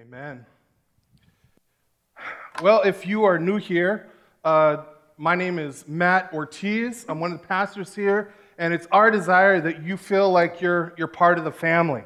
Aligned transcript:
Amen. 0.00 0.46
Well, 2.62 2.80
if 2.82 3.06
you 3.06 3.24
are 3.24 3.38
new 3.38 3.58
here, 3.58 4.08
uh, 4.44 4.84
my 5.18 5.34
name 5.34 5.58
is 5.58 5.86
Matt 5.86 6.32
Ortiz. 6.32 7.04
I'm 7.06 7.20
one 7.20 7.32
of 7.32 7.42
the 7.42 7.46
pastors 7.46 7.94
here, 7.94 8.32
and 8.56 8.72
it's 8.72 8.86
our 8.92 9.10
desire 9.10 9.60
that 9.60 9.82
you 9.82 9.98
feel 9.98 10.32
like 10.32 10.62
you're, 10.62 10.94
you're 10.96 11.06
part 11.06 11.36
of 11.36 11.44
the 11.44 11.52
family. 11.52 12.02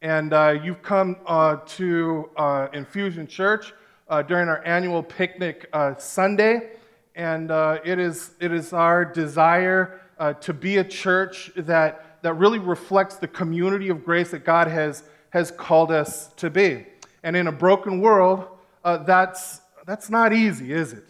And 0.00 0.32
uh, 0.32 0.60
you've 0.62 0.82
come 0.82 1.16
uh, 1.26 1.56
to 1.70 2.30
uh, 2.36 2.68
Infusion 2.72 3.26
Church 3.26 3.74
uh, 4.08 4.22
during 4.22 4.48
our 4.48 4.64
annual 4.64 5.02
picnic 5.02 5.68
uh, 5.72 5.96
Sunday, 5.96 6.70
and 7.16 7.50
it, 7.84 7.98
is, 7.98 8.30
it 8.38 8.52
is 8.52 8.72
our 8.72 9.04
desire 9.04 10.00
to 10.40 10.52
be 10.52 10.76
a 10.76 10.84
church 10.84 11.50
that, 11.56 12.22
that 12.22 12.34
really 12.34 12.60
reflects 12.60 13.16
the 13.16 13.28
community 13.28 13.88
of 13.88 14.04
grace 14.04 14.30
that 14.30 14.44
God 14.44 14.68
has, 14.68 15.02
has 15.30 15.50
called 15.50 15.90
us 15.90 16.28
to 16.34 16.48
be. 16.48 16.86
And 17.24 17.34
in 17.36 17.46
a 17.46 17.52
broken 17.52 18.00
world, 18.00 18.46
uh, 18.84 18.98
that's, 18.98 19.62
that's 19.86 20.10
not 20.10 20.34
easy, 20.34 20.72
is 20.72 20.92
it? 20.92 21.08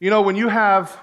You 0.00 0.10
know, 0.10 0.22
when 0.22 0.34
you 0.34 0.48
have 0.48 0.98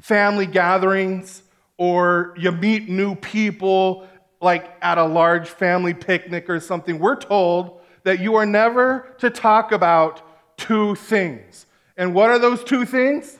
family 0.00 0.46
gatherings 0.46 1.42
or 1.76 2.34
you 2.38 2.50
meet 2.50 2.88
new 2.88 3.14
people, 3.14 4.08
like 4.40 4.74
at 4.80 4.96
a 4.96 5.04
large 5.04 5.50
family 5.50 5.92
picnic 5.92 6.48
or 6.48 6.60
something, 6.60 6.98
we're 6.98 7.16
told 7.16 7.82
that 8.04 8.20
you 8.20 8.36
are 8.36 8.46
never 8.46 9.14
to 9.18 9.28
talk 9.28 9.70
about 9.70 10.22
two 10.56 10.94
things. 10.94 11.66
And 11.98 12.14
what 12.14 12.30
are 12.30 12.38
those 12.38 12.64
two 12.64 12.86
things? 12.86 13.38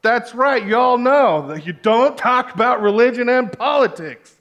That's 0.00 0.32
right, 0.32 0.64
you 0.64 0.76
all 0.76 0.96
know 0.96 1.48
that 1.48 1.66
you 1.66 1.72
don't 1.72 2.16
talk 2.16 2.54
about 2.54 2.82
religion 2.82 3.28
and 3.28 3.52
politics 3.52 4.37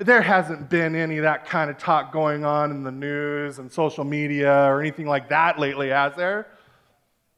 there 0.00 0.22
hasn't 0.22 0.68
been 0.68 0.94
any 0.94 1.18
of 1.18 1.22
that 1.24 1.46
kind 1.46 1.70
of 1.70 1.78
talk 1.78 2.12
going 2.12 2.44
on 2.44 2.70
in 2.70 2.84
the 2.84 2.92
news 2.92 3.58
and 3.58 3.70
social 3.70 4.04
media 4.04 4.64
or 4.66 4.80
anything 4.80 5.06
like 5.06 5.28
that 5.28 5.58
lately, 5.58 5.88
has 5.88 6.14
there? 6.14 6.46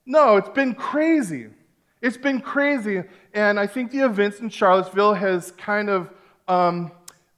No, 0.04 0.36
it's 0.36 0.48
been 0.50 0.74
crazy. 0.74 1.48
It's 2.02 2.16
been 2.16 2.40
crazy. 2.40 3.02
And 3.32 3.58
I 3.58 3.66
think 3.66 3.90
the 3.90 4.00
events 4.00 4.40
in 4.40 4.50
Charlottesville 4.50 5.14
has 5.14 5.52
kind 5.52 5.88
of 5.88 6.10
um, 6.48 6.92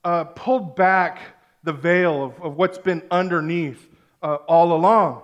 uh, 0.05 0.25
pulled 0.25 0.75
back 0.75 1.21
the 1.63 1.73
veil 1.73 2.25
of, 2.25 2.41
of 2.41 2.57
what's 2.57 2.79
been 2.79 3.03
underneath 3.11 3.89
uh, 4.23 4.37
all 4.47 4.73
along. 4.73 5.23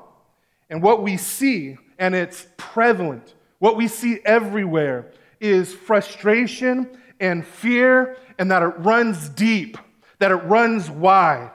And 0.71 0.83
what 0.83 1.03
we 1.03 1.17
see, 1.17 1.77
and 1.99 2.15
it's 2.15 2.47
prevalent, 2.57 3.35
what 3.59 3.77
we 3.77 3.89
see 3.89 4.21
everywhere 4.25 5.11
is 5.41 5.73
frustration 5.73 6.89
and 7.19 7.45
fear, 7.45 8.17
and 8.39 8.51
that 8.51 8.63
it 8.63 8.75
runs 8.79 9.29
deep 9.31 9.77
that 10.19 10.31
it 10.31 10.37
runs 10.37 10.91
wide. 10.91 11.51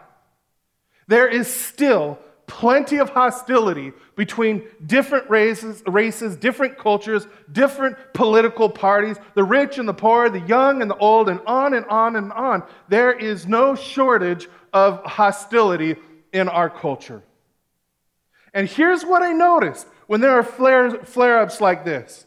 There 1.08 1.28
is 1.28 1.53
still 1.53 2.19
plenty 2.45 2.97
of 2.97 3.09
hostility 3.09 3.92
between 4.16 4.64
different 4.86 5.30
races, 5.30 5.81
races, 5.88 6.36
different 6.36 6.78
cultures, 6.78 7.28
different 7.52 7.97
political 8.14 8.69
parties, 8.69 9.17
the 9.34 9.44
rich 9.44 9.78
and 9.78 9.88
the 9.88 9.94
poor, 9.94 10.30
the 10.30 10.41
young 10.41 10.81
and 10.81 10.91
the 10.91 10.97
old, 10.97 11.30
and 11.30 11.39
on 11.47 11.73
and 11.73 11.86
on 11.88 12.16
and 12.16 12.31
on. 12.34 12.64
There 12.89 13.11
is 13.11 13.47
no 13.47 13.75
shortage 13.75 14.47
of 14.72 15.03
hostility 15.03 15.95
in 16.31 16.47
our 16.50 16.69
culture. 16.69 17.23
And 18.53 18.67
here's 18.67 19.03
what 19.03 19.23
I 19.23 19.31
noticed 19.31 19.88
when 20.08 20.22
there 20.22 20.31
are 20.31 20.44
flare 20.44 21.39
ups 21.39 21.59
like 21.59 21.86
this. 21.86 22.25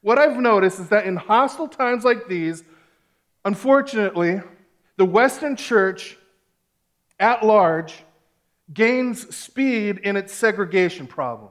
What 0.00 0.18
I've 0.18 0.36
noticed 0.36 0.78
is 0.78 0.88
that 0.90 1.06
in 1.06 1.16
hostile 1.16 1.66
times 1.66 2.04
like 2.04 2.28
these, 2.28 2.62
unfortunately, 3.44 4.40
the 4.96 5.04
Western 5.04 5.56
church 5.56 6.16
at 7.18 7.44
large 7.44 7.94
gains 8.72 9.34
speed 9.34 9.98
in 9.98 10.16
its 10.16 10.32
segregation 10.32 11.06
problem. 11.06 11.50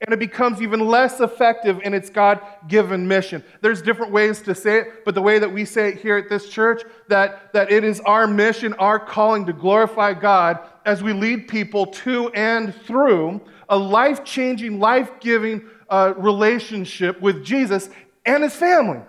And 0.00 0.12
it 0.12 0.18
becomes 0.18 0.60
even 0.60 0.80
less 0.80 1.20
effective 1.20 1.80
in 1.84 1.94
its 1.94 2.10
God 2.10 2.40
given 2.66 3.06
mission. 3.06 3.44
There's 3.60 3.80
different 3.80 4.10
ways 4.10 4.42
to 4.42 4.54
say 4.54 4.78
it, 4.78 5.04
but 5.04 5.14
the 5.14 5.22
way 5.22 5.38
that 5.38 5.52
we 5.52 5.64
say 5.64 5.90
it 5.90 6.00
here 6.00 6.16
at 6.16 6.28
this 6.28 6.48
church, 6.48 6.82
that, 7.08 7.52
that 7.52 7.70
it 7.70 7.84
is 7.84 8.00
our 8.00 8.26
mission, 8.26 8.74
our 8.74 8.98
calling 8.98 9.46
to 9.46 9.52
glorify 9.52 10.12
God 10.12 10.58
as 10.84 11.00
we 11.00 11.12
lead 11.12 11.46
people 11.46 11.86
to 11.86 12.28
and 12.30 12.74
through 12.74 13.40
a 13.68 13.78
life 13.78 14.24
changing, 14.24 14.80
life 14.80 15.10
giving 15.20 15.62
uh, 15.88 16.14
relationship 16.16 17.20
with 17.20 17.44
Jesus 17.44 17.88
and 18.26 18.42
his 18.42 18.54
family. 18.54 19.00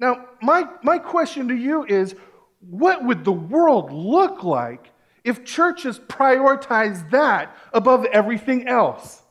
Now, 0.00 0.26
my, 0.40 0.68
my 0.82 0.98
question 0.98 1.48
to 1.48 1.54
you 1.54 1.84
is 1.84 2.14
what 2.60 3.04
would 3.04 3.24
the 3.24 3.32
world 3.32 3.92
look 3.92 4.42
like 4.44 4.92
if 5.24 5.44
churches 5.44 5.98
prioritized 5.98 7.10
that 7.10 7.56
above 7.72 8.04
everything 8.06 8.68
else? 8.68 9.22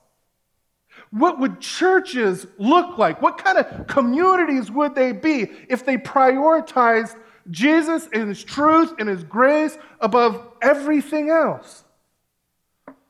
What 1.12 1.40
would 1.40 1.62
churches 1.62 2.46
look 2.58 2.98
like? 2.98 3.22
What 3.22 3.38
kind 3.38 3.58
of 3.58 3.88
communities 3.88 4.70
would 4.70 4.94
they 4.94 5.14
be 5.14 5.50
if 5.70 5.86
they 5.86 5.98
prioritized 5.98 7.16
Jesus 7.50 8.10
and 8.12 8.28
His 8.28 8.44
truth 8.44 8.94
and 9.00 9.08
His 9.08 9.24
grace 9.24 9.78
above 10.02 10.46
everything 10.62 11.30
else? 11.30 11.86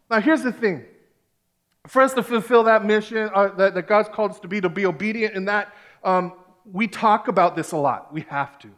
Now, 0.09 0.22
here's 0.22 0.44
the 0.44 0.51
thing. 0.51 0.85
For 1.88 2.01
us 2.01 2.13
to 2.13 2.23
fulfill 2.23 2.63
that 2.63 2.85
mission 2.85 3.29
uh, 3.34 3.47
that, 3.56 3.73
that, 3.73 3.88
God's 3.88 4.09
called 4.09 4.31
us 4.31 4.40
to 4.41 4.47
be, 4.47 4.62
to 4.62 4.69
be 4.69 4.85
obedient 4.85 5.35
in 5.35 5.46
that, 5.46 5.73
um, 6.03 6.34
we 6.72 6.88
talk 6.88 7.28
about 7.28 7.55
this 7.55 7.72
a 7.72 7.78
lot. 7.78 8.13
We 8.13 8.22
have 8.29 8.59
to. 8.59 8.69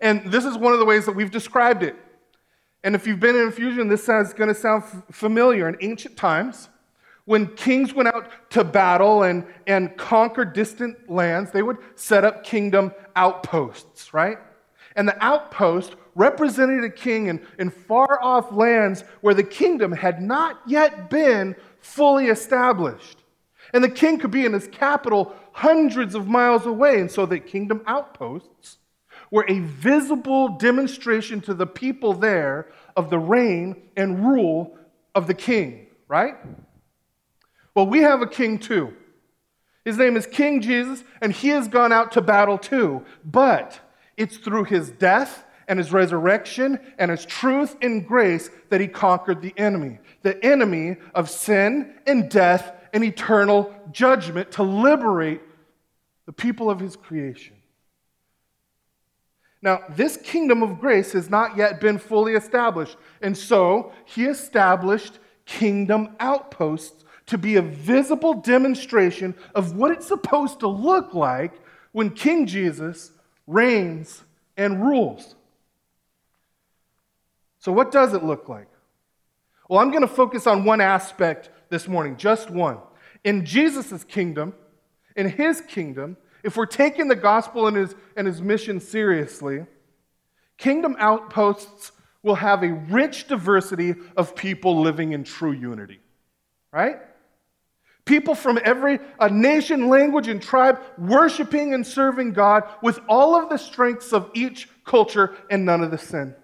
And 0.00 0.30
this 0.30 0.44
is 0.44 0.56
one 0.56 0.72
of 0.72 0.78
the 0.78 0.84
ways 0.84 1.06
that 1.06 1.12
we've 1.12 1.30
described 1.30 1.82
it. 1.82 1.96
And 2.82 2.94
if 2.94 3.06
you've 3.06 3.20
been 3.20 3.36
in 3.36 3.42
infusion, 3.42 3.88
this 3.88 4.08
is 4.08 4.32
going 4.32 4.48
to 4.48 4.54
sound 4.54 4.84
familiar. 5.10 5.68
In 5.68 5.76
ancient 5.80 6.16
times, 6.16 6.68
when 7.26 7.46
kings 7.48 7.92
went 7.92 8.08
out 8.08 8.50
to 8.50 8.64
battle 8.64 9.24
and, 9.24 9.44
and 9.66 9.96
conquer 9.96 10.44
distant 10.44 11.10
lands, 11.10 11.50
they 11.50 11.62
would 11.62 11.76
set 11.94 12.24
up 12.24 12.42
kingdom 12.42 12.92
outposts, 13.14 14.14
right? 14.14 14.38
And 14.96 15.06
the 15.06 15.22
outpost 15.22 15.96
represented 16.14 16.82
a 16.84 16.90
king 16.90 17.26
in, 17.28 17.40
in 17.58 17.70
far 17.70 18.20
off 18.22 18.50
lands 18.52 19.04
where 19.20 19.34
the 19.34 19.44
kingdom 19.44 19.92
had 19.92 20.20
not 20.20 20.60
yet 20.66 21.10
been 21.10 21.54
fully 21.80 22.26
established. 22.26 23.18
And 23.72 23.84
the 23.84 23.90
king 23.90 24.18
could 24.18 24.30
be 24.30 24.44
in 24.44 24.52
his 24.52 24.66
capital 24.68 25.34
hundreds 25.52 26.14
of 26.14 26.28
miles 26.28 26.66
away. 26.66 27.00
And 27.00 27.10
so 27.10 27.26
the 27.26 27.38
kingdom 27.38 27.82
outposts 27.86 28.78
were 29.30 29.46
a 29.48 29.60
visible 29.60 30.48
demonstration 30.58 31.40
to 31.42 31.54
the 31.54 31.66
people 31.66 32.14
there 32.14 32.72
of 32.96 33.10
the 33.10 33.18
reign 33.18 33.76
and 33.96 34.26
rule 34.26 34.76
of 35.14 35.26
the 35.26 35.34
king, 35.34 35.86
right? 36.08 36.34
Well, 37.74 37.86
we 37.86 38.00
have 38.00 38.22
a 38.22 38.26
king 38.26 38.58
too. 38.58 38.94
His 39.84 39.96
name 39.96 40.16
is 40.16 40.26
King 40.26 40.60
Jesus, 40.60 41.04
and 41.22 41.32
he 41.32 41.48
has 41.48 41.68
gone 41.68 41.92
out 41.92 42.12
to 42.12 42.20
battle 42.20 42.58
too. 42.58 43.04
But 43.24 43.80
it's 44.16 44.36
through 44.36 44.64
his 44.64 44.90
death 44.90 45.44
and 45.68 45.78
his 45.78 45.92
resurrection 45.92 46.78
and 46.98 47.10
his 47.10 47.24
truth 47.24 47.76
and 47.80 48.06
grace 48.06 48.50
that 48.68 48.80
he 48.80 48.88
conquered 48.88 49.40
the 49.40 49.54
enemy 49.56 49.98
the 50.22 50.44
enemy 50.44 50.96
of 51.14 51.30
sin 51.30 51.94
and 52.06 52.30
death 52.30 52.72
and 52.92 53.04
eternal 53.04 53.74
judgment 53.92 54.52
to 54.52 54.62
liberate 54.62 55.40
the 56.26 56.32
people 56.32 56.70
of 56.70 56.80
his 56.80 56.96
creation. 56.96 57.56
Now, 59.62 59.82
this 59.90 60.16
kingdom 60.16 60.62
of 60.62 60.80
grace 60.80 61.12
has 61.12 61.28
not 61.28 61.56
yet 61.56 61.80
been 61.80 61.98
fully 61.98 62.34
established, 62.34 62.96
and 63.20 63.36
so 63.36 63.92
he 64.06 64.24
established 64.24 65.18
kingdom 65.44 66.16
outposts 66.18 67.04
to 67.26 67.36
be 67.36 67.56
a 67.56 67.62
visible 67.62 68.34
demonstration 68.34 69.34
of 69.54 69.76
what 69.76 69.92
it's 69.92 70.06
supposed 70.06 70.60
to 70.60 70.68
look 70.68 71.14
like 71.14 71.52
when 71.92 72.10
King 72.10 72.46
Jesus 72.46 73.12
reigns 73.46 74.22
and 74.56 74.82
rules. 74.82 75.34
So, 77.58 77.70
what 77.70 77.92
does 77.92 78.14
it 78.14 78.24
look 78.24 78.48
like? 78.48 78.68
Well, 79.68 79.80
I'm 79.80 79.90
going 79.90 80.02
to 80.02 80.08
focus 80.08 80.46
on 80.46 80.64
one 80.64 80.80
aspect 80.80 81.50
this 81.70 81.88
morning, 81.88 82.16
just 82.16 82.50
one. 82.50 82.78
In 83.24 83.46
Jesus' 83.46 84.04
kingdom, 84.04 84.54
in 85.16 85.28
his 85.28 85.60
kingdom, 85.62 86.16
if 86.42 86.56
we're 86.56 86.66
taking 86.66 87.08
the 87.08 87.16
gospel 87.16 87.66
and 87.66 87.76
his, 87.76 87.94
and 88.16 88.26
his 88.26 88.42
mission 88.42 88.80
seriously, 88.80 89.66
kingdom 90.58 90.96
outposts 90.98 91.92
will 92.22 92.34
have 92.34 92.62
a 92.62 92.72
rich 92.72 93.28
diversity 93.28 93.94
of 94.16 94.36
people 94.36 94.80
living 94.80 95.12
in 95.12 95.24
true 95.24 95.52
unity. 95.52 96.00
Right? 96.72 96.96
People 98.04 98.34
from 98.34 98.58
every 98.64 98.98
nation, 99.30 99.88
language, 99.88 100.28
and 100.28 100.42
tribe 100.42 100.80
worshiping 100.98 101.74
and 101.74 101.86
serving 101.86 102.32
God 102.32 102.64
with 102.82 102.98
all 103.08 103.36
of 103.36 103.48
the 103.48 103.56
strengths 103.56 104.12
of 104.12 104.30
each 104.34 104.68
culture 104.84 105.36
and 105.50 105.64
none 105.64 105.82
of 105.82 105.90
the 105.90 105.98
sin. 105.98 106.34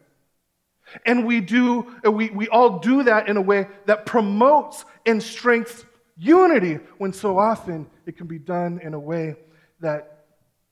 And 1.04 1.26
we 1.26 1.40
do, 1.40 1.94
uh, 2.04 2.10
we, 2.10 2.30
we 2.30 2.48
all 2.48 2.78
do 2.78 3.02
that 3.02 3.28
in 3.28 3.36
a 3.36 3.42
way 3.42 3.66
that 3.86 4.06
promotes 4.06 4.84
and 5.04 5.22
strengthens 5.22 5.84
unity 6.16 6.78
when 6.98 7.12
so 7.12 7.38
often 7.38 7.86
it 8.06 8.16
can 8.16 8.26
be 8.26 8.38
done 8.38 8.80
in 8.82 8.94
a 8.94 8.98
way 8.98 9.36
that, 9.80 10.24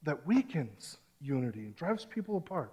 that 0.02 0.26
weakens 0.26 0.98
unity 1.20 1.60
and 1.60 1.76
drives 1.76 2.04
people 2.04 2.36
apart. 2.36 2.72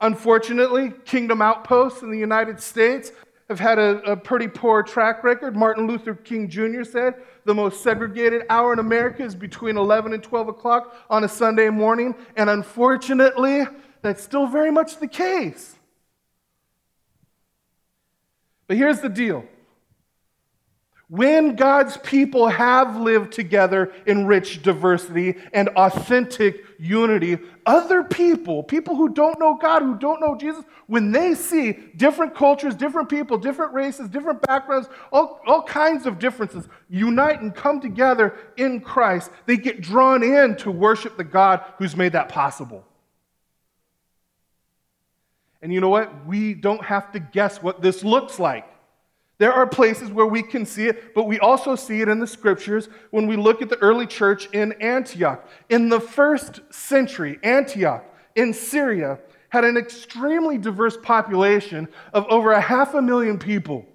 Unfortunately, 0.00 0.92
Kingdom 1.04 1.40
Outposts 1.40 2.02
in 2.02 2.10
the 2.10 2.18
United 2.18 2.60
States 2.60 3.12
have 3.48 3.60
had 3.60 3.78
a, 3.78 4.02
a, 4.02 4.16
pretty 4.16 4.48
poor 4.48 4.82
track 4.82 5.22
record. 5.22 5.56
Martin 5.56 5.86
Luther 5.86 6.14
King 6.14 6.48
Jr. 6.48 6.82
said 6.82 7.14
the 7.44 7.54
most 7.54 7.82
segregated 7.82 8.42
hour 8.50 8.72
in 8.72 8.80
America 8.80 9.22
is 9.22 9.34
between 9.34 9.76
11 9.76 10.12
and 10.12 10.22
12 10.22 10.48
o'clock 10.48 10.96
on 11.08 11.24
a 11.24 11.28
Sunday 11.28 11.70
morning. 11.70 12.14
And 12.36 12.50
unfortunately, 12.50 13.64
that's 14.02 14.22
still 14.22 14.46
very 14.46 14.70
much 14.70 14.98
the 14.98 15.06
case. 15.06 15.75
But 18.66 18.76
here's 18.76 19.00
the 19.00 19.08
deal 19.08 19.44
when 21.08 21.54
God's 21.54 21.96
people 21.98 22.48
have 22.48 22.96
lived 22.96 23.32
together 23.32 23.92
in 24.06 24.26
rich 24.26 24.60
diversity 24.62 25.36
and 25.52 25.68
authentic 25.70 26.64
unity, 26.80 27.38
other 27.64 28.02
people, 28.02 28.64
people 28.64 28.96
who 28.96 29.10
don't 29.10 29.38
know 29.38 29.54
God, 29.54 29.82
who 29.82 29.96
don't 29.96 30.20
know 30.20 30.36
Jesus, 30.36 30.64
when 30.88 31.12
they 31.12 31.34
see 31.34 31.78
different 31.96 32.34
cultures, 32.34 32.74
different 32.74 33.08
people, 33.08 33.38
different 33.38 33.72
races, 33.72 34.08
different 34.08 34.42
backgrounds, 34.42 34.88
all, 35.12 35.40
all 35.46 35.62
kinds 35.62 36.06
of 36.06 36.18
differences 36.18 36.66
unite 36.88 37.40
and 37.40 37.54
come 37.54 37.80
together 37.80 38.34
in 38.56 38.80
Christ, 38.80 39.30
they 39.46 39.56
get 39.56 39.80
drawn 39.80 40.24
in 40.24 40.56
to 40.56 40.72
worship 40.72 41.16
the 41.16 41.24
God 41.24 41.64
who's 41.78 41.96
made 41.96 42.12
that 42.12 42.28
possible. 42.28 42.84
And 45.62 45.72
you 45.72 45.80
know 45.80 45.88
what? 45.88 46.26
We 46.26 46.54
don't 46.54 46.84
have 46.84 47.12
to 47.12 47.20
guess 47.20 47.62
what 47.62 47.82
this 47.82 48.04
looks 48.04 48.38
like. 48.38 48.66
There 49.38 49.52
are 49.52 49.66
places 49.66 50.10
where 50.10 50.26
we 50.26 50.42
can 50.42 50.64
see 50.64 50.86
it, 50.86 51.14
but 51.14 51.24
we 51.24 51.38
also 51.38 51.76
see 51.76 52.00
it 52.00 52.08
in 52.08 52.20
the 52.20 52.26
scriptures 52.26 52.88
when 53.10 53.26
we 53.26 53.36
look 53.36 53.60
at 53.60 53.68
the 53.68 53.78
early 53.78 54.06
church 54.06 54.48
in 54.52 54.72
Antioch. 54.80 55.46
In 55.68 55.88
the 55.90 56.00
first 56.00 56.60
century, 56.70 57.38
Antioch 57.42 58.04
in 58.34 58.54
Syria 58.54 59.18
had 59.50 59.64
an 59.64 59.76
extremely 59.76 60.56
diverse 60.56 60.96
population 60.96 61.88
of 62.14 62.26
over 62.28 62.52
a 62.52 62.60
half 62.60 62.94
a 62.94 63.02
million 63.02 63.38
people. 63.38 63.86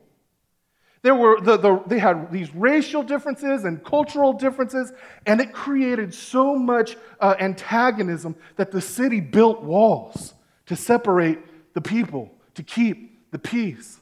There 1.04 1.16
were 1.16 1.42
the, 1.42 1.58
the, 1.58 1.82
they 1.88 1.98
had 1.98 2.32
these 2.32 2.54
racial 2.54 3.02
differences 3.02 3.64
and 3.64 3.84
cultural 3.84 4.34
differences, 4.34 4.94
and 5.26 5.42
it 5.42 5.52
created 5.52 6.14
so 6.14 6.56
much 6.56 6.96
uh, 7.20 7.36
antagonism 7.40 8.36
that 8.58 8.72
the 8.72 8.82
city 8.82 9.20
built 9.20 9.64
walls 9.64 10.36
to 10.68 10.76
separate 10.76 11.40
the 11.74 11.82
people, 11.82 12.32
to 12.56 12.64
keep 12.64 13.32
the 13.32 13.40
peace. 13.40 14.00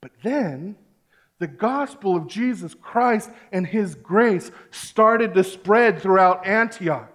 But 0.00 0.10
then 0.22 0.76
the 1.38 1.46
gospel 1.46 2.16
of 2.16 2.26
Jesus 2.26 2.74
Christ 2.74 3.30
and 3.52 3.66
his 3.66 3.94
grace 3.94 4.50
started 4.70 5.34
to 5.34 5.44
spread 5.44 6.00
throughout 6.00 6.46
Antioch. 6.46 7.12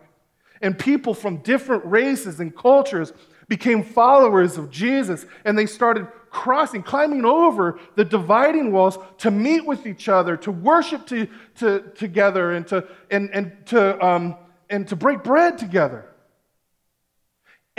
And 0.62 0.77
people 0.77 1.13
from 1.13 1.38
different 1.38 1.83
races 1.86 2.39
and 2.39 2.56
cultures 2.56 3.13
became 3.48 3.83
followers 3.83 4.57
of 4.57 4.69
Jesus 4.69 5.25
and 5.44 5.57
they 5.57 5.65
started 5.65 6.07
crossing, 6.30 6.83
climbing 6.83 7.25
over 7.25 7.80
the 7.95 8.06
dividing 8.06 8.71
walls 8.71 8.97
to 9.18 9.31
meet 9.31 9.65
with 9.65 9.86
each 9.86 10.07
other, 10.07 10.38
to 10.38 10.51
worship 10.51 11.06
to, 11.07 11.27
to, 11.56 11.81
together, 11.95 12.54
and 12.54 12.65
to, 12.68 12.88
and, 13.09 13.30
and, 13.31 13.51
to, 13.65 14.06
um, 14.06 14.36
and 14.69 14.88
to 14.88 14.95
break 14.95 15.24
bread 15.24 15.57
together. 15.57 16.06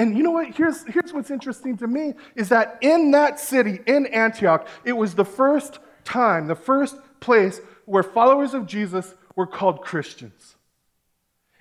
And 0.02 0.16
you 0.16 0.24
know 0.24 0.32
what? 0.32 0.48
Here's, 0.48 0.82
here's 0.82 1.12
what's 1.12 1.30
interesting 1.30 1.76
to 1.76 1.86
me 1.86 2.14
is 2.34 2.48
that 2.48 2.78
in 2.80 3.12
that 3.12 3.38
city, 3.38 3.78
in 3.86 4.06
Antioch, 4.06 4.66
it 4.84 4.94
was 4.94 5.14
the 5.14 5.24
first 5.24 5.78
time, 6.02 6.48
the 6.48 6.56
first 6.56 6.96
place 7.20 7.60
where 7.84 8.02
followers 8.02 8.52
of 8.52 8.66
Jesus 8.66 9.14
were 9.36 9.46
called 9.46 9.80
Christians. 9.80 10.56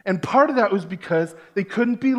And 0.05 0.23
part 0.23 0.49
of 0.49 0.55
that 0.55 0.71
was 0.71 0.85
because 0.85 1.35
they 1.53 1.63
couldn't 1.63 2.01
be 2.01 2.15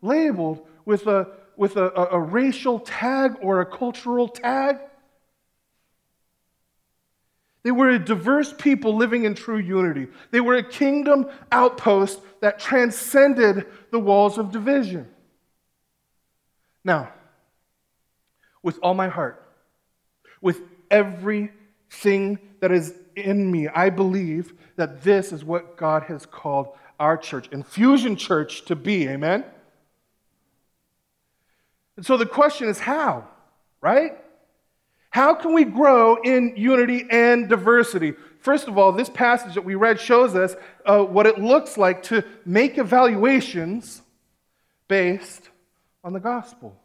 labeled 0.00 0.66
with 0.86 1.06
a, 1.08 1.28
with 1.58 1.76
a, 1.76 1.90
a, 1.90 2.06
a 2.12 2.20
racial 2.20 2.80
tag 2.80 3.36
or 3.42 3.60
a 3.60 3.66
cultural 3.66 4.28
tag. 4.28 4.78
They 7.64 7.70
were 7.70 7.90
a 7.90 7.98
diverse 7.98 8.50
people 8.50 8.96
living 8.96 9.26
in 9.26 9.34
true 9.34 9.58
unity. 9.58 10.06
They 10.30 10.40
were 10.40 10.56
a 10.56 10.66
kingdom 10.66 11.28
outpost 11.52 12.22
that 12.40 12.58
transcended 12.58 13.66
the 13.90 13.98
walls 13.98 14.38
of 14.38 14.50
division. 14.50 15.08
Now, 16.86 17.12
with 18.62 18.78
all 18.80 18.94
my 18.94 19.08
heart, 19.08 19.44
with 20.40 20.60
everything 20.88 22.38
that 22.60 22.70
is 22.70 22.94
in 23.16 23.50
me, 23.50 23.66
I 23.66 23.90
believe 23.90 24.54
that 24.76 25.02
this 25.02 25.32
is 25.32 25.44
what 25.44 25.76
God 25.76 26.04
has 26.04 26.24
called 26.26 26.68
our 27.00 27.16
church, 27.16 27.48
Infusion 27.50 28.14
Church, 28.14 28.64
to 28.66 28.76
be. 28.76 29.08
Amen? 29.08 29.44
And 31.96 32.06
so 32.06 32.16
the 32.16 32.24
question 32.24 32.68
is 32.68 32.78
how, 32.78 33.26
right? 33.80 34.12
How 35.10 35.34
can 35.34 35.54
we 35.54 35.64
grow 35.64 36.22
in 36.22 36.54
unity 36.56 37.04
and 37.10 37.48
diversity? 37.48 38.12
First 38.38 38.68
of 38.68 38.78
all, 38.78 38.92
this 38.92 39.08
passage 39.08 39.54
that 39.54 39.64
we 39.64 39.74
read 39.74 39.98
shows 39.98 40.36
us 40.36 40.54
uh, 40.84 41.02
what 41.02 41.26
it 41.26 41.40
looks 41.40 41.76
like 41.76 42.04
to 42.04 42.22
make 42.44 42.78
evaluations 42.78 44.02
based 44.86 45.50
on 46.06 46.12
the 46.12 46.20
gospel. 46.20 46.80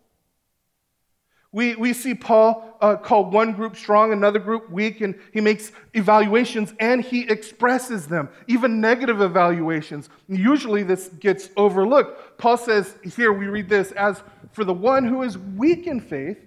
We, 1.51 1.75
we 1.75 1.94
see 1.94 2.15
Paul 2.15 2.77
uh, 2.81 2.95
call 2.95 3.29
one 3.29 3.53
group 3.53 3.75
strong, 3.75 4.13
another 4.13 4.39
group 4.39 4.71
weak, 4.71 5.01
and 5.01 5.13
he 5.31 5.41
makes 5.41 5.71
evaluations 5.94 6.73
and 6.79 7.03
he 7.03 7.29
expresses 7.29 8.07
them, 8.07 8.29
even 8.47 8.81
negative 8.81 9.21
evaluations. 9.21 10.09
Usually 10.27 10.81
this 10.81 11.09
gets 11.19 11.50
overlooked. 11.56 12.39
Paul 12.39 12.57
says 12.57 12.95
here, 13.15 13.31
we 13.31 13.45
read 13.45 13.69
this 13.69 13.91
as 13.91 14.23
for 14.53 14.63
the 14.63 14.73
one 14.73 15.06
who 15.06 15.21
is 15.21 15.38
weak 15.38 15.85
in 15.85 16.00
faith, 16.00 16.39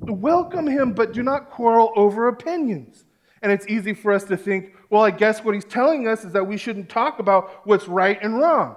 welcome 0.00 0.66
him, 0.66 0.92
but 0.92 1.12
do 1.12 1.22
not 1.22 1.50
quarrel 1.50 1.92
over 1.96 2.28
opinions. 2.28 3.04
And 3.40 3.50
it's 3.50 3.66
easy 3.68 3.94
for 3.94 4.12
us 4.12 4.24
to 4.24 4.36
think, 4.36 4.74
well, 4.90 5.02
I 5.02 5.12
guess 5.12 5.42
what 5.44 5.54
he's 5.54 5.64
telling 5.64 6.06
us 6.08 6.24
is 6.24 6.32
that 6.32 6.46
we 6.46 6.58
shouldn't 6.58 6.90
talk 6.90 7.20
about 7.20 7.66
what's 7.66 7.88
right 7.88 8.18
and 8.20 8.38
wrong. 8.38 8.76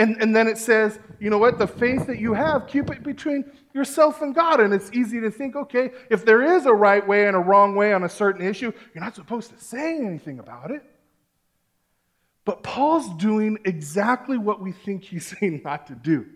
And, 0.00 0.16
and 0.22 0.34
then 0.34 0.48
it 0.48 0.56
says, 0.56 0.98
you 1.18 1.28
know 1.28 1.36
what, 1.36 1.58
the 1.58 1.66
faith 1.66 2.06
that 2.06 2.18
you 2.18 2.32
have, 2.32 2.66
keep 2.66 2.90
it 2.90 3.02
between 3.02 3.44
yourself 3.74 4.22
and 4.22 4.34
God. 4.34 4.58
And 4.58 4.72
it's 4.72 4.90
easy 4.94 5.20
to 5.20 5.30
think, 5.30 5.54
okay, 5.54 5.90
if 6.08 6.24
there 6.24 6.56
is 6.56 6.64
a 6.64 6.72
right 6.72 7.06
way 7.06 7.26
and 7.26 7.36
a 7.36 7.38
wrong 7.38 7.74
way 7.74 7.92
on 7.92 8.04
a 8.04 8.08
certain 8.08 8.46
issue, 8.46 8.72
you're 8.94 9.04
not 9.04 9.14
supposed 9.14 9.50
to 9.50 9.62
say 9.62 9.98
anything 9.98 10.38
about 10.38 10.70
it. 10.70 10.82
But 12.46 12.62
Paul's 12.62 13.14
doing 13.16 13.58
exactly 13.66 14.38
what 14.38 14.62
we 14.62 14.72
think 14.72 15.04
he's 15.04 15.26
saying 15.38 15.60
not 15.66 15.86
to 15.88 15.94
do. 15.94 16.26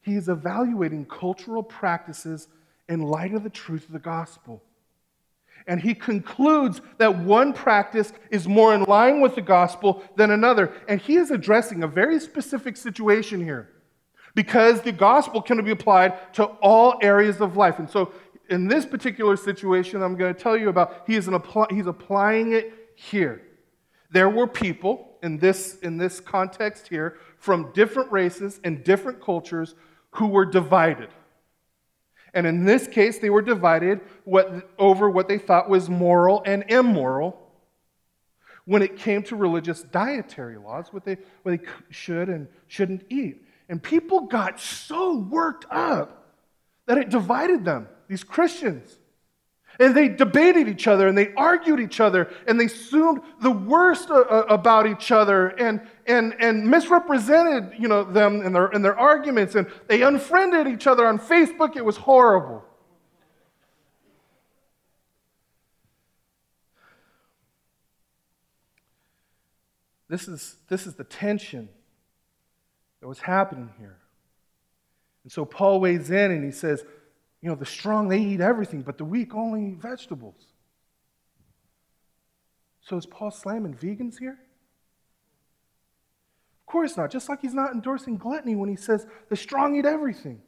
He 0.00 0.16
is 0.16 0.28
evaluating 0.28 1.04
cultural 1.04 1.62
practices 1.62 2.48
in 2.88 3.00
light 3.00 3.32
of 3.32 3.44
the 3.44 3.50
truth 3.50 3.86
of 3.86 3.92
the 3.92 4.00
gospel. 4.00 4.60
And 5.66 5.80
he 5.80 5.94
concludes 5.94 6.80
that 6.98 7.18
one 7.18 7.52
practice 7.52 8.12
is 8.30 8.48
more 8.48 8.74
in 8.74 8.82
line 8.84 9.20
with 9.20 9.34
the 9.34 9.42
gospel 9.42 10.02
than 10.16 10.30
another. 10.30 10.72
And 10.88 11.00
he 11.00 11.16
is 11.16 11.30
addressing 11.30 11.82
a 11.82 11.86
very 11.86 12.18
specific 12.20 12.76
situation 12.76 13.42
here 13.42 13.70
because 14.34 14.80
the 14.82 14.92
gospel 14.92 15.42
can 15.42 15.62
be 15.64 15.70
applied 15.70 16.32
to 16.34 16.44
all 16.44 16.98
areas 17.02 17.40
of 17.40 17.56
life. 17.56 17.78
And 17.78 17.88
so, 17.88 18.12
in 18.48 18.68
this 18.68 18.84
particular 18.84 19.36
situation, 19.36 20.02
I'm 20.02 20.16
going 20.16 20.34
to 20.34 20.40
tell 20.40 20.56
you 20.56 20.68
about, 20.68 21.04
he 21.06 21.14
is 21.14 21.28
apply, 21.28 21.66
he's 21.70 21.86
applying 21.86 22.52
it 22.52 22.72
here. 22.96 23.42
There 24.10 24.28
were 24.28 24.46
people 24.46 25.16
in 25.22 25.38
this, 25.38 25.78
in 25.78 25.96
this 25.96 26.20
context 26.20 26.88
here 26.88 27.16
from 27.38 27.72
different 27.72 28.12
races 28.12 28.60
and 28.62 28.84
different 28.84 29.22
cultures 29.22 29.74
who 30.10 30.26
were 30.26 30.44
divided. 30.44 31.08
And 32.34 32.46
in 32.46 32.64
this 32.64 32.88
case, 32.88 33.18
they 33.18 33.30
were 33.30 33.42
divided 33.42 34.00
what, 34.24 34.70
over 34.78 35.10
what 35.10 35.28
they 35.28 35.38
thought 35.38 35.68
was 35.68 35.88
moral 35.88 36.42
and 36.46 36.64
immoral 36.68 37.38
when 38.64 38.82
it 38.82 38.96
came 38.96 39.22
to 39.24 39.36
religious 39.36 39.82
dietary 39.82 40.56
laws, 40.56 40.92
what 40.92 41.04
they, 41.04 41.16
what 41.42 41.60
they 41.60 41.66
should 41.90 42.28
and 42.28 42.48
shouldn't 42.68 43.04
eat. 43.10 43.44
And 43.68 43.82
people 43.82 44.22
got 44.22 44.60
so 44.60 45.16
worked 45.16 45.66
up 45.70 46.34
that 46.86 46.98
it 46.98 47.10
divided 47.10 47.64
them, 47.64 47.88
these 48.08 48.24
Christians. 48.24 48.98
And 49.82 49.96
they 49.96 50.08
debated 50.08 50.68
each 50.68 50.86
other 50.86 51.08
and 51.08 51.18
they 51.18 51.34
argued 51.34 51.80
each 51.80 51.98
other 51.98 52.30
and 52.46 52.60
they 52.60 52.66
assumed 52.66 53.20
the 53.40 53.50
worst 53.50 54.12
uh, 54.12 54.20
uh, 54.20 54.46
about 54.48 54.86
each 54.86 55.10
other 55.10 55.48
and, 55.48 55.80
and, 56.06 56.36
and 56.38 56.70
misrepresented 56.70 57.72
you 57.76 57.88
know, 57.88 58.04
them 58.04 58.42
in 58.42 58.52
their, 58.52 58.68
in 58.68 58.82
their 58.82 58.96
arguments 58.96 59.56
and 59.56 59.66
they 59.88 60.02
unfriended 60.02 60.68
each 60.68 60.86
other 60.86 61.04
on 61.04 61.18
Facebook. 61.18 61.74
It 61.74 61.84
was 61.84 61.96
horrible. 61.96 62.64
This 70.08 70.28
is, 70.28 70.58
this 70.68 70.86
is 70.86 70.94
the 70.94 71.02
tension 71.02 71.68
that 73.00 73.08
was 73.08 73.18
happening 73.18 73.68
here. 73.80 73.98
And 75.24 75.32
so 75.32 75.44
Paul 75.44 75.80
weighs 75.80 76.08
in 76.12 76.30
and 76.30 76.44
he 76.44 76.52
says, 76.52 76.84
you 77.42 77.48
know, 77.48 77.56
the 77.56 77.66
strong, 77.66 78.08
they 78.08 78.20
eat 78.20 78.40
everything, 78.40 78.82
but 78.82 78.96
the 78.96 79.04
weak 79.04 79.34
only 79.34 79.74
vegetables. 79.74 80.46
So 82.80 82.96
is 82.96 83.04
Paul 83.04 83.32
slamming 83.32 83.74
vegans 83.74 84.18
here? 84.18 84.38
Of 86.60 86.66
course 86.66 86.96
not. 86.96 87.10
Just 87.10 87.28
like 87.28 87.40
he's 87.40 87.54
not 87.54 87.72
endorsing 87.72 88.16
gluttony 88.16 88.54
when 88.54 88.68
he 88.68 88.76
says 88.76 89.06
the 89.28 89.36
strong 89.36 89.76
eat 89.76 89.84
everything. 89.84 90.40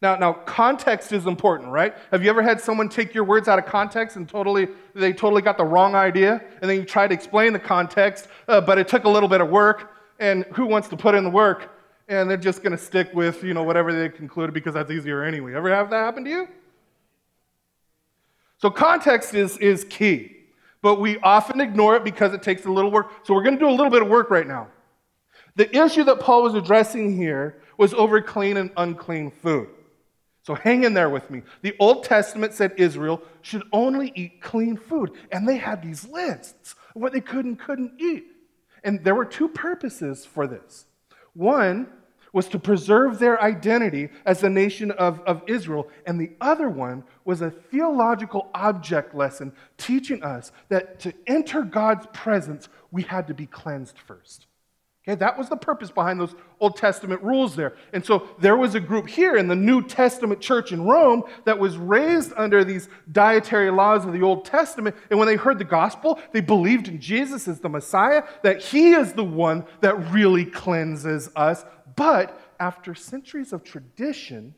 Now, 0.00 0.16
now, 0.16 0.32
context 0.32 1.12
is 1.12 1.26
important, 1.26 1.70
right? 1.70 1.96
Have 2.12 2.22
you 2.22 2.30
ever 2.30 2.42
had 2.42 2.60
someone 2.60 2.88
take 2.88 3.14
your 3.14 3.24
words 3.24 3.48
out 3.48 3.58
of 3.58 3.66
context 3.66 4.16
and 4.16 4.28
totally, 4.28 4.68
they 4.94 5.12
totally 5.12 5.42
got 5.42 5.56
the 5.56 5.64
wrong 5.64 5.96
idea, 5.96 6.40
and 6.60 6.70
then 6.70 6.76
you 6.76 6.84
try 6.84 7.08
to 7.08 7.14
explain 7.14 7.52
the 7.52 7.58
context, 7.58 8.28
uh, 8.46 8.60
but 8.60 8.78
it 8.78 8.86
took 8.86 9.04
a 9.04 9.08
little 9.08 9.28
bit 9.28 9.40
of 9.40 9.48
work, 9.48 9.90
and 10.20 10.44
who 10.52 10.66
wants 10.66 10.86
to 10.88 10.96
put 10.96 11.16
in 11.16 11.24
the 11.24 11.30
work? 11.30 11.77
And 12.08 12.28
they're 12.28 12.36
just 12.36 12.62
going 12.62 12.72
to 12.72 12.82
stick 12.82 13.10
with, 13.12 13.42
you 13.44 13.52
know, 13.52 13.62
whatever 13.62 13.92
they 13.92 14.08
concluded 14.08 14.54
because 14.54 14.74
that's 14.74 14.90
easier 14.90 15.22
anyway. 15.22 15.54
Ever 15.54 15.70
have 15.70 15.90
that 15.90 15.96
happen 15.96 16.24
to 16.24 16.30
you? 16.30 16.48
So 18.56 18.70
context 18.70 19.34
is, 19.34 19.56
is 19.58 19.84
key, 19.84 20.36
but 20.82 21.00
we 21.00 21.18
often 21.20 21.60
ignore 21.60 21.96
it 21.96 22.04
because 22.04 22.32
it 22.34 22.42
takes 22.42 22.64
a 22.64 22.70
little 22.70 22.90
work. 22.90 23.10
So 23.22 23.34
we're 23.34 23.42
going 23.42 23.54
to 23.54 23.60
do 23.60 23.68
a 23.68 23.70
little 23.70 23.90
bit 23.90 24.02
of 24.02 24.08
work 24.08 24.30
right 24.30 24.46
now. 24.46 24.68
The 25.54 25.74
issue 25.76 26.04
that 26.04 26.20
Paul 26.20 26.42
was 26.42 26.54
addressing 26.54 27.16
here 27.16 27.60
was 27.76 27.94
over 27.94 28.20
clean 28.20 28.56
and 28.56 28.70
unclean 28.76 29.30
food. 29.30 29.68
So 30.42 30.54
hang 30.54 30.84
in 30.84 30.94
there 30.94 31.10
with 31.10 31.30
me. 31.30 31.42
The 31.62 31.76
Old 31.78 32.04
Testament 32.04 32.54
said 32.54 32.72
Israel 32.78 33.22
should 33.42 33.64
only 33.72 34.12
eat 34.14 34.40
clean 34.40 34.76
food, 34.76 35.12
and 35.30 35.46
they 35.46 35.58
had 35.58 35.82
these 35.82 36.08
lists 36.08 36.74
of 36.94 37.02
what 37.02 37.12
they 37.12 37.20
could 37.20 37.44
and 37.44 37.58
couldn't 37.58 38.00
eat. 38.00 38.24
And 38.82 39.04
there 39.04 39.14
were 39.14 39.26
two 39.26 39.48
purposes 39.48 40.24
for 40.24 40.46
this. 40.46 40.86
One 41.34 41.88
was 42.32 42.48
to 42.48 42.58
preserve 42.58 43.18
their 43.18 43.40
identity 43.42 44.08
as 44.26 44.40
the 44.40 44.50
nation 44.50 44.90
of, 44.92 45.20
of 45.20 45.42
Israel, 45.46 45.88
and 46.06 46.20
the 46.20 46.32
other 46.40 46.68
one 46.68 47.04
was 47.24 47.40
a 47.40 47.50
theological 47.50 48.50
object 48.54 49.14
lesson 49.14 49.52
teaching 49.76 50.22
us 50.22 50.52
that 50.68 51.00
to 51.00 51.12
enter 51.26 51.62
God's 51.62 52.06
presence, 52.12 52.68
we 52.90 53.02
had 53.02 53.26
to 53.28 53.34
be 53.34 53.46
cleansed 53.46 53.98
first. 53.98 54.46
Okay, 55.08 55.14
that 55.14 55.38
was 55.38 55.48
the 55.48 55.56
purpose 55.56 55.90
behind 55.90 56.20
those 56.20 56.34
Old 56.60 56.76
Testament 56.76 57.22
rules 57.22 57.56
there. 57.56 57.74
And 57.94 58.04
so 58.04 58.28
there 58.40 58.58
was 58.58 58.74
a 58.74 58.80
group 58.80 59.08
here 59.08 59.36
in 59.36 59.48
the 59.48 59.56
New 59.56 59.82
Testament 59.82 60.38
church 60.38 60.70
in 60.70 60.84
Rome 60.84 61.22
that 61.46 61.58
was 61.58 61.78
raised 61.78 62.34
under 62.36 62.62
these 62.62 62.90
dietary 63.10 63.70
laws 63.70 64.04
of 64.04 64.12
the 64.12 64.20
Old 64.20 64.44
Testament. 64.44 64.94
And 65.08 65.18
when 65.18 65.26
they 65.26 65.36
heard 65.36 65.58
the 65.58 65.64
gospel, 65.64 66.20
they 66.32 66.42
believed 66.42 66.88
in 66.88 67.00
Jesus 67.00 67.48
as 67.48 67.58
the 67.58 67.70
Messiah, 67.70 68.22
that 68.42 68.60
he 68.60 68.92
is 68.92 69.14
the 69.14 69.24
one 69.24 69.64
that 69.80 70.12
really 70.12 70.44
cleanses 70.44 71.30
us. 71.34 71.64
But 71.98 72.40
after 72.60 72.94
centuries 72.94 73.52
of 73.52 73.64
tradition, 73.64 74.54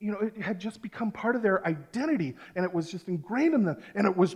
you 0.00 0.12
know, 0.12 0.18
it 0.20 0.40
had 0.40 0.58
just 0.58 0.80
become 0.80 1.12
part 1.12 1.36
of 1.36 1.42
their 1.42 1.66
identity 1.66 2.36
and 2.56 2.64
it 2.64 2.72
was 2.72 2.90
just 2.90 3.06
ingrained 3.06 3.52
in 3.52 3.64
them. 3.64 3.76
And 3.94 4.06
it 4.06 4.16
was 4.16 4.34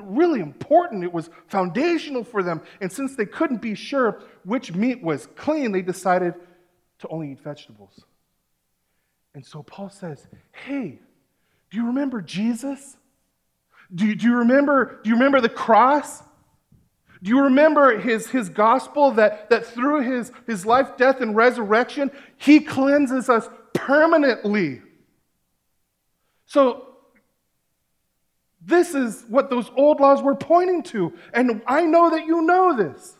really 0.00 0.38
important. 0.38 1.02
It 1.02 1.12
was 1.12 1.28
foundational 1.48 2.22
for 2.22 2.44
them. 2.44 2.62
And 2.80 2.92
since 2.92 3.16
they 3.16 3.26
couldn't 3.26 3.60
be 3.60 3.74
sure 3.74 4.22
which 4.44 4.74
meat 4.74 5.02
was 5.02 5.26
clean, 5.34 5.72
they 5.72 5.82
decided 5.82 6.34
to 7.00 7.08
only 7.08 7.32
eat 7.32 7.40
vegetables. 7.40 8.04
And 9.34 9.44
so 9.44 9.64
Paul 9.64 9.90
says, 9.90 10.28
Hey, 10.52 11.00
do 11.70 11.76
you 11.76 11.86
remember 11.86 12.20
Jesus? 12.20 12.96
Do 13.92 14.06
you, 14.06 14.14
do 14.14 14.28
you, 14.28 14.36
remember, 14.36 15.00
do 15.02 15.10
you 15.10 15.16
remember 15.16 15.40
the 15.40 15.48
cross? 15.48 16.22
Do 17.22 17.30
you 17.30 17.42
remember 17.42 17.98
his, 17.98 18.28
his 18.28 18.48
gospel 18.48 19.10
that, 19.12 19.50
that 19.50 19.66
through 19.66 20.02
his, 20.02 20.32
his 20.46 20.64
life, 20.64 20.96
death, 20.96 21.20
and 21.20 21.36
resurrection, 21.36 22.10
he 22.38 22.60
cleanses 22.60 23.28
us 23.28 23.48
permanently? 23.74 24.80
So, 26.46 26.86
this 28.62 28.94
is 28.94 29.24
what 29.28 29.50
those 29.50 29.70
old 29.76 30.00
laws 30.00 30.22
were 30.22 30.34
pointing 30.34 30.82
to. 30.84 31.12
And 31.32 31.62
I 31.66 31.84
know 31.84 32.10
that 32.10 32.26
you 32.26 32.42
know 32.42 32.76
this. 32.76 33.16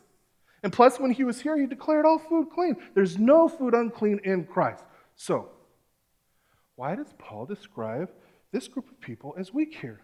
And 0.62 0.73
plus, 0.73 0.99
when 0.99 1.11
he 1.11 1.25
was 1.25 1.40
here, 1.40 1.57
he 1.57 1.66
declared 1.66 2.04
all 2.04 2.19
food 2.19 2.49
clean. 2.54 2.76
There's 2.95 3.19
no 3.19 3.49
food 3.49 3.75
unclean 3.75 4.21
in 4.25 4.45
Christ. 4.45 4.85
So, 5.16 5.49
why 6.76 6.95
does 6.95 7.12
Paul 7.19 7.47
describe 7.47 8.11
this 8.52 8.69
group 8.69 8.90
of 8.90 9.00
people 9.00 9.35
as 9.38 9.52
weak 9.52 9.76
here? 9.80 10.00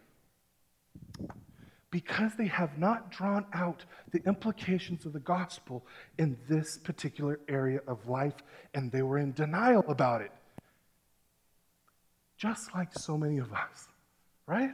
Because 1.97 2.33
they 2.37 2.49
have 2.49 2.77
not 2.77 3.11
drawn 3.11 3.47
out 3.55 3.87
the 4.11 4.23
implications 4.27 5.07
of 5.07 5.15
the 5.15 5.21
gospel 5.21 5.87
in 6.19 6.37
this 6.47 6.77
particular 6.77 7.41
area 7.49 7.81
of 7.89 8.07
life, 8.07 8.35
and 8.75 8.93
they 8.93 9.01
were 9.01 9.17
in 9.17 9.33
denial 9.33 9.83
about 9.89 10.21
it 10.21 10.31
just 12.37 12.75
like 12.75 12.93
so 12.93 13.17
many 13.17 13.39
of 13.39 13.51
us, 13.51 13.89
right? 14.47 14.73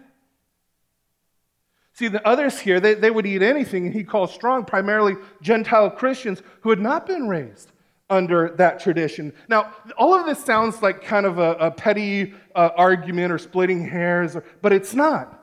See, 1.93 2.09
the 2.09 2.27
others 2.27 2.59
here, 2.59 2.81
they, 2.81 2.95
they 2.95 3.13
would 3.13 3.25
eat 3.25 3.41
anything, 3.41 3.87
and 3.87 3.95
he 3.95 4.03
calls 4.03 4.35
strong 4.35 4.65
primarily 4.65 5.15
Gentile 5.41 5.91
Christians 5.91 6.43
who 6.63 6.71
had 6.71 6.81
not 6.81 7.07
been 7.07 7.29
raised 7.29 7.71
under 8.11 8.53
that 8.57 8.81
tradition. 8.81 9.33
Now, 9.49 9.73
all 9.97 10.13
of 10.13 10.27
this 10.27 10.45
sounds 10.45 10.83
like 10.83 11.05
kind 11.05 11.25
of 11.25 11.39
a, 11.39 11.53
a 11.53 11.71
petty 11.71 12.35
uh, 12.57 12.71
argument 12.77 13.31
or 13.31 13.39
splitting 13.39 13.87
hairs, 13.87 14.35
or, 14.35 14.45
but 14.61 14.73
it's 14.73 14.93
not. 14.93 15.39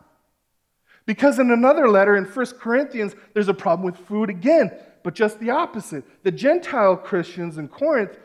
Because 1.10 1.40
in 1.40 1.50
another 1.50 1.90
letter 1.90 2.18
in 2.18 2.24
1 2.24 2.46
Corinthians, 2.60 3.16
there's 3.34 3.48
a 3.48 3.54
problem 3.56 3.84
with 3.84 3.98
food 3.98 4.30
again, 4.30 4.72
but 5.02 5.16
just 5.16 5.40
the 5.40 5.50
opposite. 5.50 6.04
The 6.22 6.30
Gentile 6.30 6.96
Christians 6.96 7.58
in 7.58 7.68
Corinth, 7.68 8.20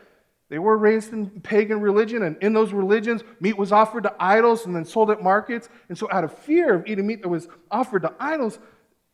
they 0.49 0.59
were 0.59 0.77
raised 0.77 1.11
in 1.11 1.41
pagan 1.41 1.81
religion, 1.81 2.21
and 2.21 2.37
in 2.43 2.53
those 2.53 2.73
religions, 2.73 3.23
meat 3.39 3.57
was 3.57 3.71
offered 3.71 4.03
to 4.03 4.13
idols 4.19 4.67
and 4.67 4.75
then 4.75 4.85
sold 4.85 5.09
at 5.09 5.23
markets. 5.23 5.67
And 5.89 5.97
so, 5.97 6.07
out 6.11 6.23
of 6.23 6.37
fear 6.37 6.75
of 6.75 6.85
eating 6.85 7.07
meat 7.07 7.23
that 7.23 7.27
was 7.27 7.47
offered 7.71 8.03
to 8.03 8.13
idols, 8.19 8.59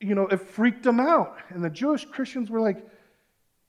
you 0.02 0.16
know, 0.16 0.28
it 0.28 0.42
freaked 0.42 0.84
them 0.84 1.00
out. 1.00 1.38
And 1.48 1.64
the 1.64 1.70
Jewish 1.70 2.04
Christians 2.04 2.50
were 2.50 2.60
like, 2.60 2.86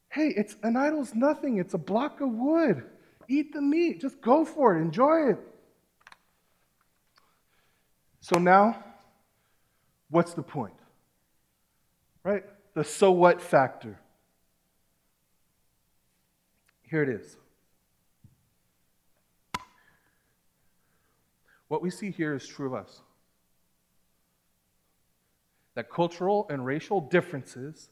hey, 0.08 0.34
it's 0.36 0.56
an 0.64 0.76
idol's 0.76 1.14
nothing, 1.14 1.58
it's 1.58 1.74
a 1.74 1.78
block 1.78 2.20
of 2.20 2.28
wood. 2.28 2.82
Eat 3.28 3.52
the 3.52 3.62
meat, 3.62 4.00
just 4.00 4.20
go 4.20 4.44
for 4.44 4.76
it, 4.76 4.82
enjoy 4.82 5.28
it. 5.30 5.38
So 8.20 8.40
now, 8.40 8.82
what's 10.12 10.34
the 10.34 10.42
point? 10.42 10.74
Right? 12.22 12.44
The 12.74 12.84
so 12.84 13.10
what 13.10 13.42
factor. 13.42 13.98
Here 16.82 17.02
it 17.02 17.08
is. 17.08 17.36
What 21.66 21.82
we 21.82 21.90
see 21.90 22.10
here 22.10 22.34
is 22.34 22.46
true 22.46 22.66
of 22.66 22.74
us 22.74 23.00
that 25.74 25.90
cultural 25.90 26.46
and 26.50 26.66
racial 26.66 27.00
differences 27.00 27.88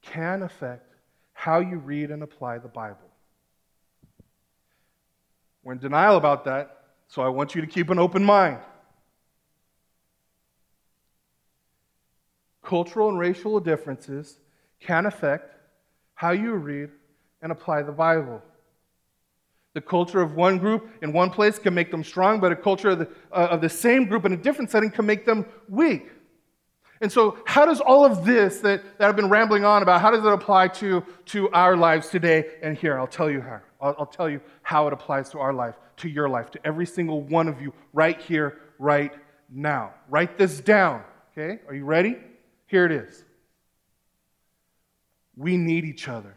can 0.00 0.42
affect 0.42 0.94
how 1.34 1.60
you 1.60 1.76
read 1.76 2.10
and 2.10 2.22
apply 2.22 2.56
the 2.56 2.68
Bible. 2.68 3.10
We're 5.62 5.74
in 5.74 5.78
denial 5.78 6.16
about 6.16 6.46
that, 6.46 6.84
so 7.08 7.20
I 7.20 7.28
want 7.28 7.54
you 7.54 7.60
to 7.60 7.66
keep 7.66 7.90
an 7.90 7.98
open 7.98 8.24
mind. 8.24 8.60
Cultural 12.72 13.10
and 13.10 13.18
racial 13.18 13.60
differences 13.60 14.38
can 14.80 15.04
affect 15.04 15.54
how 16.14 16.30
you 16.30 16.54
read 16.54 16.88
and 17.42 17.52
apply 17.52 17.82
the 17.82 17.92
Bible. 17.92 18.40
The 19.74 19.82
culture 19.82 20.22
of 20.22 20.36
one 20.36 20.56
group 20.56 20.88
in 21.02 21.12
one 21.12 21.28
place 21.28 21.58
can 21.58 21.74
make 21.74 21.90
them 21.90 22.02
strong, 22.02 22.40
but 22.40 22.50
a 22.50 22.56
culture 22.56 22.88
of 22.88 23.00
the, 23.00 23.08
uh, 23.30 23.48
of 23.50 23.60
the 23.60 23.68
same 23.68 24.06
group 24.06 24.24
in 24.24 24.32
a 24.32 24.38
different 24.38 24.70
setting 24.70 24.90
can 24.90 25.04
make 25.04 25.26
them 25.26 25.44
weak. 25.68 26.12
And 27.02 27.12
so, 27.12 27.36
how 27.44 27.66
does 27.66 27.82
all 27.82 28.06
of 28.06 28.24
this 28.24 28.60
that, 28.60 28.82
that 28.96 29.06
I've 29.06 29.16
been 29.16 29.28
rambling 29.28 29.66
on 29.66 29.82
about, 29.82 30.00
how 30.00 30.10
does 30.10 30.24
it 30.24 30.32
apply 30.32 30.68
to, 30.68 31.04
to 31.26 31.50
our 31.50 31.76
lives 31.76 32.08
today 32.08 32.54
and 32.62 32.74
here? 32.74 32.98
I'll 32.98 33.06
tell 33.06 33.28
you 33.28 33.42
how. 33.42 33.60
I'll, 33.82 33.96
I'll 33.98 34.06
tell 34.06 34.30
you 34.30 34.40
how 34.62 34.86
it 34.86 34.94
applies 34.94 35.28
to 35.32 35.40
our 35.40 35.52
life, 35.52 35.74
to 35.98 36.08
your 36.08 36.30
life, 36.30 36.50
to 36.52 36.66
every 36.66 36.86
single 36.86 37.20
one 37.20 37.48
of 37.48 37.60
you 37.60 37.74
right 37.92 38.18
here, 38.18 38.62
right 38.78 39.12
now. 39.50 39.92
Write 40.08 40.38
this 40.38 40.58
down, 40.58 41.02
okay? 41.36 41.60
Are 41.68 41.74
you 41.74 41.84
ready? 41.84 42.16
Here 42.72 42.86
it 42.86 42.92
is. 42.92 43.22
We 45.36 45.58
need 45.58 45.84
each 45.84 46.08
other. 46.08 46.34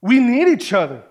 We 0.00 0.18
need 0.18 0.48
each 0.48 0.72
other. 0.72 1.04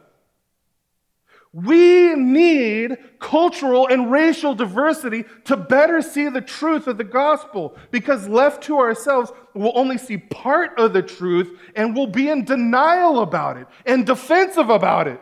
We 1.54 2.16
need 2.16 2.98
cultural 3.20 3.88
and 3.88 4.12
racial 4.12 4.54
diversity 4.54 5.24
to 5.46 5.56
better 5.56 6.02
see 6.02 6.28
the 6.28 6.42
truth 6.42 6.88
of 6.88 6.98
the 6.98 7.06
gospel 7.06 7.78
because 7.92 8.28
left 8.28 8.62
to 8.64 8.78
ourselves, 8.80 9.32
we'll 9.54 9.72
only 9.78 9.98
see 9.98 10.18
part 10.18 10.78
of 10.78 10.92
the 10.92 11.02
truth 11.02 11.58
and 11.78 11.96
we'll 11.96 12.08
be 12.08 12.28
in 12.28 12.44
denial 12.44 13.22
about 13.22 13.56
it 13.56 13.68
and 13.86 14.06
defensive 14.06 14.70
about 14.70 15.08
it. 15.08 15.22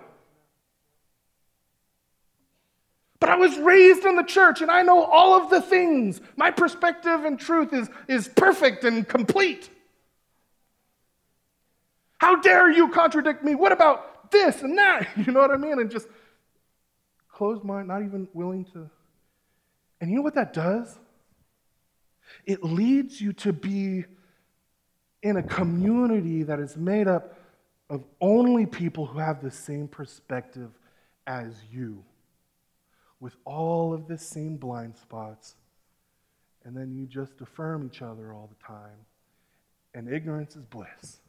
But 3.20 3.30
I 3.30 3.36
was 3.36 3.58
raised 3.58 4.06
in 4.06 4.16
the 4.16 4.24
church 4.24 4.62
and 4.62 4.72
I 4.72 4.82
know 4.82 5.04
all 5.04 5.42
of 5.42 5.50
the 5.50 5.62
things. 5.62 6.22
My 6.38 6.52
perspective 6.52 7.26
and 7.26 7.40
truth 7.40 7.74
is, 7.74 7.90
is 8.08 8.28
perfect 8.30 8.84
and 8.86 9.08
complete. 9.08 9.70
How 12.20 12.40
dare 12.40 12.72
you 12.72 12.90
contradict 12.90 13.44
me? 13.44 13.56
What 13.56 13.72
about 13.72 14.32
this 14.32 14.62
and 14.62 14.78
that? 14.78 15.08
You 15.18 15.34
know 15.34 15.40
what 15.40 15.52
I 15.52 15.58
mean? 15.58 15.80
And 15.80 15.92
just 15.92 16.08
closed 17.32 17.64
mind, 17.64 17.88
not 17.88 18.04
even 18.04 18.28
willing 18.34 18.66
to. 18.74 18.90
And 20.02 20.10
you 20.10 20.18
know 20.18 20.22
what 20.22 20.36
that 20.36 20.54
does? 20.54 20.98
It 22.46 22.64
leads 22.64 23.20
you 23.20 23.34
to 23.34 23.54
be 23.54 24.06
in 25.24 25.38
a 25.38 25.44
community 25.44 26.44
that 26.44 26.60
is 26.60 26.78
made 26.78 27.08
up 27.08 27.38
of 27.90 28.04
only 28.22 28.66
people 28.66 29.06
who 29.06 29.20
have 29.20 29.42
the 29.42 29.52
same 29.52 29.88
perspective 29.88 30.70
as 31.26 31.54
you, 31.72 32.04
with 33.20 33.36
all 33.46 33.94
of 33.94 34.08
the 34.08 34.18
same 34.18 34.56
blind 34.56 34.96
spots, 34.96 35.56
and 36.64 36.76
then 36.76 36.94
you 36.94 37.06
just 37.06 37.42
affirm 37.42 37.86
each 37.86 38.02
other 38.02 38.34
all 38.34 38.50
the 38.50 38.66
time, 38.66 39.06
and 39.94 40.12
ignorance 40.12 40.56
is 40.56 40.64
bliss. 40.66 41.20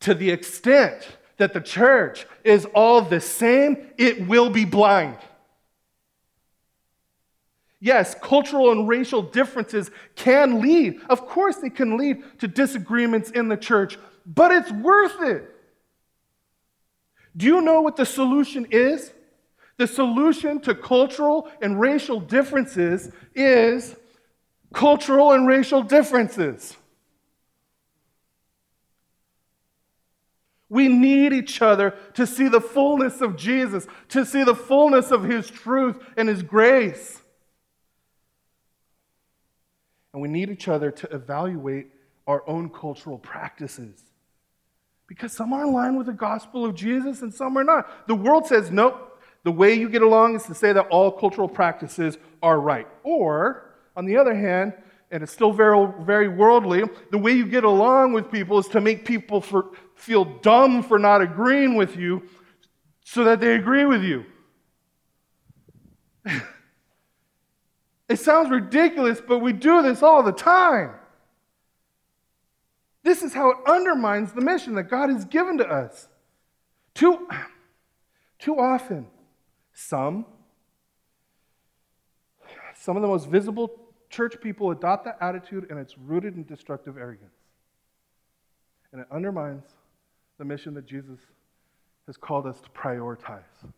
To 0.00 0.14
the 0.14 0.30
extent 0.30 1.08
that 1.36 1.52
the 1.52 1.60
church 1.60 2.26
is 2.44 2.66
all 2.74 3.02
the 3.02 3.20
same, 3.20 3.88
it 3.96 4.26
will 4.26 4.50
be 4.50 4.64
blind. 4.64 5.18
Yes, 7.80 8.14
cultural 8.14 8.72
and 8.72 8.86
racial 8.86 9.22
differences 9.22 9.90
can 10.14 10.60
lead, 10.60 11.00
of 11.08 11.26
course, 11.26 11.56
they 11.56 11.70
can 11.70 11.96
lead 11.96 12.22
to 12.40 12.48
disagreements 12.48 13.30
in 13.30 13.48
the 13.48 13.56
church, 13.56 13.98
but 14.26 14.52
it's 14.52 14.70
worth 14.70 15.22
it. 15.22 15.49
Do 17.36 17.46
you 17.46 17.60
know 17.60 17.80
what 17.80 17.96
the 17.96 18.06
solution 18.06 18.66
is? 18.70 19.12
The 19.76 19.86
solution 19.86 20.60
to 20.62 20.74
cultural 20.74 21.48
and 21.62 21.80
racial 21.80 22.20
differences 22.20 23.10
is 23.34 23.96
cultural 24.74 25.32
and 25.32 25.46
racial 25.46 25.82
differences. 25.82 26.76
We 30.68 30.86
need 30.86 31.32
each 31.32 31.62
other 31.62 31.94
to 32.14 32.26
see 32.26 32.46
the 32.48 32.60
fullness 32.60 33.20
of 33.20 33.36
Jesus, 33.36 33.86
to 34.10 34.24
see 34.24 34.44
the 34.44 34.54
fullness 34.54 35.10
of 35.10 35.24
His 35.24 35.50
truth 35.50 35.98
and 36.16 36.28
His 36.28 36.42
grace. 36.42 37.20
And 40.12 40.22
we 40.22 40.28
need 40.28 40.50
each 40.50 40.68
other 40.68 40.90
to 40.90 41.08
evaluate 41.14 41.88
our 42.26 42.48
own 42.48 42.70
cultural 42.70 43.18
practices. 43.18 44.09
Because 45.10 45.32
some 45.32 45.52
are 45.52 45.64
in 45.64 45.72
line 45.72 45.96
with 45.96 46.06
the 46.06 46.12
gospel 46.12 46.64
of 46.64 46.76
Jesus 46.76 47.20
and 47.22 47.34
some 47.34 47.58
are 47.58 47.64
not. 47.64 48.06
The 48.06 48.14
world 48.14 48.46
says, 48.46 48.70
nope, 48.70 49.20
the 49.42 49.50
way 49.50 49.74
you 49.74 49.88
get 49.88 50.02
along 50.02 50.36
is 50.36 50.44
to 50.44 50.54
say 50.54 50.72
that 50.72 50.86
all 50.86 51.10
cultural 51.10 51.48
practices 51.48 52.16
are 52.44 52.60
right. 52.60 52.86
Or, 53.02 53.74
on 53.96 54.06
the 54.06 54.16
other 54.16 54.36
hand, 54.36 54.72
and 55.10 55.24
it's 55.24 55.32
still 55.32 55.50
very, 55.50 55.92
very 56.02 56.28
worldly, 56.28 56.84
the 57.10 57.18
way 57.18 57.32
you 57.32 57.44
get 57.44 57.64
along 57.64 58.12
with 58.12 58.30
people 58.30 58.60
is 58.60 58.68
to 58.68 58.80
make 58.80 59.04
people 59.04 59.40
for, 59.40 59.72
feel 59.96 60.24
dumb 60.24 60.80
for 60.80 60.96
not 60.96 61.20
agreeing 61.20 61.74
with 61.74 61.96
you 61.96 62.22
so 63.04 63.24
that 63.24 63.40
they 63.40 63.56
agree 63.56 63.86
with 63.86 64.04
you. 64.04 64.24
it 68.08 68.20
sounds 68.20 68.48
ridiculous, 68.48 69.20
but 69.20 69.40
we 69.40 69.52
do 69.52 69.82
this 69.82 70.04
all 70.04 70.22
the 70.22 70.30
time. 70.30 70.92
This 73.10 73.24
is 73.24 73.34
how 73.34 73.50
it 73.50 73.56
undermines 73.66 74.30
the 74.30 74.40
mission 74.40 74.76
that 74.76 74.84
God 74.84 75.10
has 75.10 75.24
given 75.24 75.58
to 75.58 75.66
us. 75.66 76.06
Too, 76.94 77.26
too 78.38 78.56
often, 78.56 79.08
some, 79.72 80.24
some 82.76 82.94
of 82.94 83.02
the 83.02 83.08
most 83.08 83.28
visible 83.28 83.68
church 84.10 84.40
people 84.40 84.70
adopt 84.70 85.06
that 85.06 85.18
attitude, 85.20 85.66
and 85.70 85.78
it's 85.80 85.98
rooted 85.98 86.36
in 86.36 86.44
destructive 86.44 86.96
arrogance. 86.96 87.34
And 88.92 89.00
it 89.00 89.08
undermines 89.10 89.64
the 90.38 90.44
mission 90.44 90.72
that 90.74 90.86
Jesus 90.86 91.18
has 92.06 92.16
called 92.16 92.46
us 92.46 92.60
to 92.60 92.68
prioritize. 92.68 93.42
And 93.64 93.72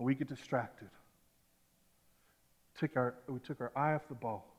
we 0.00 0.16
get 0.16 0.26
distracted. 0.26 0.88
Took 2.80 2.96
our, 2.96 3.14
we 3.28 3.38
took 3.38 3.60
our 3.60 3.70
eye 3.76 3.94
off 3.94 4.08
the 4.08 4.16
ball. 4.16 4.51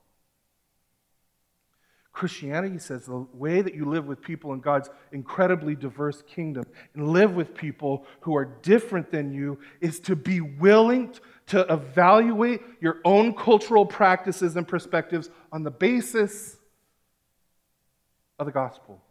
Christianity 2.14 2.78
says 2.78 3.08
the 3.08 3.26
way 3.34 3.62
that 3.62 3.74
you 3.74 3.86
live 3.86 4.06
with 4.06 4.22
people 4.22 4.54
in 4.54 4.60
God's 4.60 4.90
incredibly 5.12 5.76
diverse 5.76 6.22
kingdom 6.22 6.64
and 6.94 7.10
live 7.10 7.36
with 7.36 7.56
people 7.56 8.06
who 8.22 8.38
are 8.38 8.46
different 8.46 9.12
than 9.12 9.34
you 9.34 9.58
is 9.82 10.00
to 10.02 10.16
be 10.16 10.40
willing 10.40 11.14
to 11.48 11.62
evaluate 11.74 12.62
your 12.80 13.02
own 13.04 13.34
cultural 13.34 13.86
practices 13.86 14.56
and 14.56 14.68
perspectives 14.68 15.32
on 15.52 15.64
the 15.64 15.72
basis 15.72 16.56
of 18.38 18.46
the 18.46 18.52
gospel. 18.52 19.02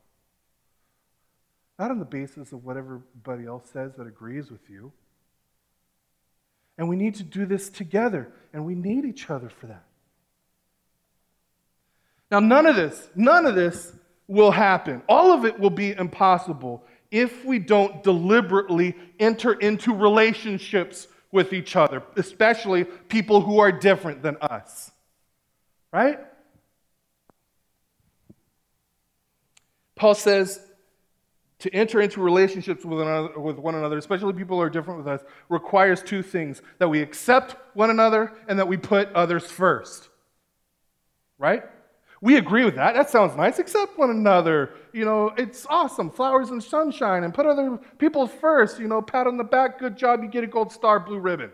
Not 1.81 1.91
on 1.91 1.99
the 1.99 2.05
basis 2.05 2.53
of 2.53 2.65
what 2.65 2.77
everybody 2.77 3.47
else 3.47 3.69
says 3.73 3.93
that 3.97 4.07
agrees 4.07 4.49
with 4.49 4.71
you. 4.71 4.93
And 6.79 6.89
we 6.89 6.95
need 6.95 7.17
to 7.17 7.25
do 7.25 7.47
this 7.47 7.69
together, 7.69 8.33
and 8.53 8.65
we 8.65 8.77
need 8.77 9.05
each 9.05 9.29
other 9.29 9.49
for 9.49 9.67
that. 9.67 9.85
Now, 12.33 12.41
none 12.41 12.65
of 12.65 12.77
this, 12.77 13.11
none 13.15 13.45
of 13.45 13.55
this 13.55 13.93
will 14.27 14.51
happen. 14.51 15.03
All 15.07 15.33
of 15.33 15.45
it 15.45 15.61
will 15.61 15.69
be 15.69 15.93
impossible 15.93 16.83
if 17.11 17.45
we 17.45 17.59
don't 17.59 18.03
deliberately 18.03 18.97
enter 19.21 19.53
into 19.53 19.95
relationships 19.95 21.09
with 21.31 21.53
each 21.53 21.77
other, 21.77 22.03
especially 22.17 22.85
people 22.85 23.43
who 23.43 23.59
are 23.59 23.71
different 23.71 24.23
than 24.23 24.39
us. 24.41 24.91
Right? 25.93 26.21
Paul 29.95 30.15
says 30.15 30.59
to 31.59 31.75
enter 31.75 32.01
into 32.01 32.23
relationships 32.23 32.83
with, 32.83 32.99
another, 32.99 33.39
with 33.39 33.59
one 33.59 33.75
another, 33.75 33.99
especially 33.99 34.33
people 34.33 34.57
who 34.57 34.63
are 34.63 34.71
different 34.71 35.05
with 35.05 35.07
us, 35.07 35.21
requires 35.51 36.03
two 36.03 36.23
things 36.23 36.63
that 36.79 36.89
we 36.89 37.03
accept 37.03 37.57
one 37.77 37.91
another 37.91 38.33
and 38.49 38.59
that 38.59 38.69
we 38.69 38.79
put 38.79 39.13
others 39.13 39.45
first. 39.45 40.09
Right? 41.39 41.63
We 42.23 42.37
agree 42.37 42.65
with 42.65 42.77
that. 42.77 42.95
That 42.95 43.11
sounds 43.11 43.37
nice. 43.37 43.59
Accept 43.59 43.99
one 43.99 44.09
another. 44.11 44.71
You 44.93 45.05
know, 45.05 45.35
it's 45.37 45.67
awesome. 45.69 46.09
Flowers 46.09 46.51
and 46.51 46.63
sunshine 46.63 47.25
and 47.25 47.35
put 47.35 47.47
other 47.47 47.81
people 47.99 48.29
first. 48.29 48.79
You 48.79 48.87
know, 48.87 49.03
pat 49.03 49.27
on 49.27 49.37
the 49.37 49.45
back. 49.45 49.81
Good 49.81 49.99
job. 49.99 50.23
You 50.23 50.29
get 50.29 50.45
a 50.45 50.47
gold 50.47 50.73
star, 50.73 51.01
blue 51.01 51.19
ribbon. 51.19 51.51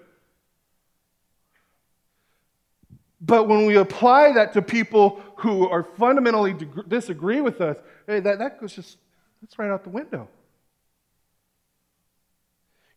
But 3.18 3.48
when 3.48 3.64
we 3.64 3.76
apply 3.76 4.32
that 4.34 4.52
to 4.52 4.62
people 4.62 5.22
who 5.36 5.66
are 5.66 5.84
fundamentally 5.96 6.54
disagree 6.86 7.40
with 7.40 7.62
us, 7.62 7.78
hey, 8.06 8.20
that, 8.20 8.38
that 8.38 8.60
goes 8.60 8.74
just 8.74 8.98
that's 9.40 9.58
right 9.58 9.70
out 9.70 9.84
the 9.84 9.90
window. 9.90 10.28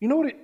You 0.02 0.10
know 0.10 0.18
what 0.18 0.28
it 0.28 0.38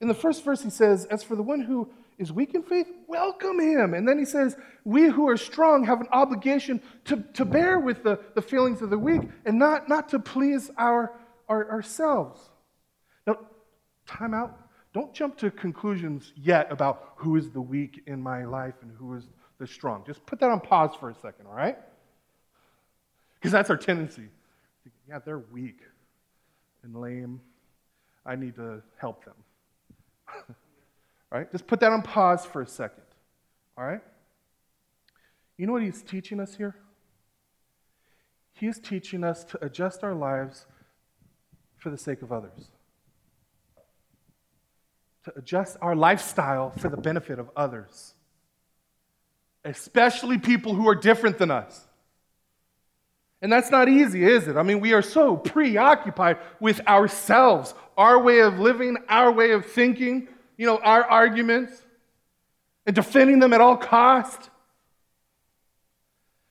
in 0.00 0.08
the 0.08 0.14
first 0.14 0.44
verse 0.44 0.62
he 0.62 0.70
says, 0.70 1.06
as 1.06 1.22
for 1.24 1.34
the 1.34 1.42
one 1.42 1.60
who 1.60 1.88
is 2.18 2.32
weak 2.32 2.54
in 2.54 2.62
faith, 2.62 2.88
welcome 3.06 3.60
him. 3.60 3.94
And 3.94 4.06
then 4.06 4.18
he 4.18 4.24
says, 4.24 4.56
we 4.84 5.04
who 5.04 5.28
are 5.28 5.36
strong 5.36 5.84
have 5.84 6.00
an 6.00 6.08
obligation 6.10 6.82
to, 7.04 7.24
to 7.34 7.44
bear 7.44 7.78
with 7.78 8.02
the, 8.02 8.18
the 8.34 8.42
feelings 8.42 8.82
of 8.82 8.90
the 8.90 8.98
weak 8.98 9.22
and 9.44 9.58
not, 9.58 9.88
not 9.88 10.08
to 10.10 10.18
please 10.18 10.70
our, 10.76 11.12
our 11.48 11.70
ourselves. 11.70 12.40
Now, 13.26 13.38
time 14.06 14.34
out. 14.34 14.58
Don't 14.92 15.14
jump 15.14 15.36
to 15.38 15.50
conclusions 15.50 16.32
yet 16.34 16.72
about 16.72 17.12
who 17.16 17.36
is 17.36 17.50
the 17.50 17.60
weak 17.60 18.02
in 18.06 18.20
my 18.20 18.44
life 18.44 18.74
and 18.82 18.90
who 18.98 19.14
is 19.14 19.24
the 19.58 19.66
strong. 19.66 20.02
Just 20.06 20.24
put 20.26 20.40
that 20.40 20.50
on 20.50 20.60
pause 20.60 20.90
for 20.98 21.10
a 21.10 21.14
second, 21.14 21.46
all 21.46 21.54
right? 21.54 21.78
Because 23.34 23.52
that's 23.52 23.70
our 23.70 23.76
tendency. 23.76 24.28
Yeah, 25.08 25.20
they're 25.24 25.38
weak 25.38 25.80
and 26.82 26.96
lame. 26.96 27.40
I 28.26 28.34
need 28.34 28.56
to 28.56 28.82
help 28.96 29.24
them. 29.24 29.34
right? 31.30 31.50
Just 31.50 31.66
put 31.66 31.80
that 31.80 31.92
on 31.92 32.02
pause 32.02 32.44
for 32.44 32.62
a 32.62 32.66
second. 32.66 33.04
All 33.76 33.84
right? 33.84 34.00
You 35.56 35.66
know 35.66 35.72
what 35.72 35.82
he's 35.82 36.02
teaching 36.02 36.40
us 36.40 36.54
here? 36.54 36.76
He's 38.52 38.78
teaching 38.78 39.22
us 39.22 39.44
to 39.44 39.64
adjust 39.64 40.02
our 40.02 40.14
lives 40.14 40.66
for 41.76 41.90
the 41.90 41.98
sake 41.98 42.22
of 42.22 42.32
others. 42.32 42.70
To 45.24 45.32
adjust 45.36 45.76
our 45.80 45.94
lifestyle 45.94 46.70
for 46.70 46.88
the 46.88 46.96
benefit 46.96 47.38
of 47.38 47.50
others, 47.56 48.14
especially 49.64 50.38
people 50.38 50.74
who 50.74 50.88
are 50.88 50.94
different 50.94 51.38
than 51.38 51.50
us. 51.50 51.86
And 53.40 53.52
that's 53.52 53.70
not 53.70 53.88
easy, 53.88 54.24
is 54.24 54.48
it? 54.48 54.56
I 54.56 54.62
mean, 54.62 54.80
we 54.80 54.92
are 54.94 55.02
so 55.02 55.36
preoccupied 55.36 56.38
with 56.58 56.80
ourselves, 56.88 57.74
our 57.96 58.20
way 58.20 58.40
of 58.40 58.58
living, 58.58 58.96
our 59.08 59.30
way 59.30 59.52
of 59.52 59.66
thinking, 59.66 60.28
you 60.58 60.66
know, 60.66 60.76
our 60.78 61.04
arguments, 61.04 61.72
and 62.84 62.94
defending 62.94 63.38
them 63.38 63.54
at 63.54 63.62
all 63.62 63.76
cost. 63.76 64.50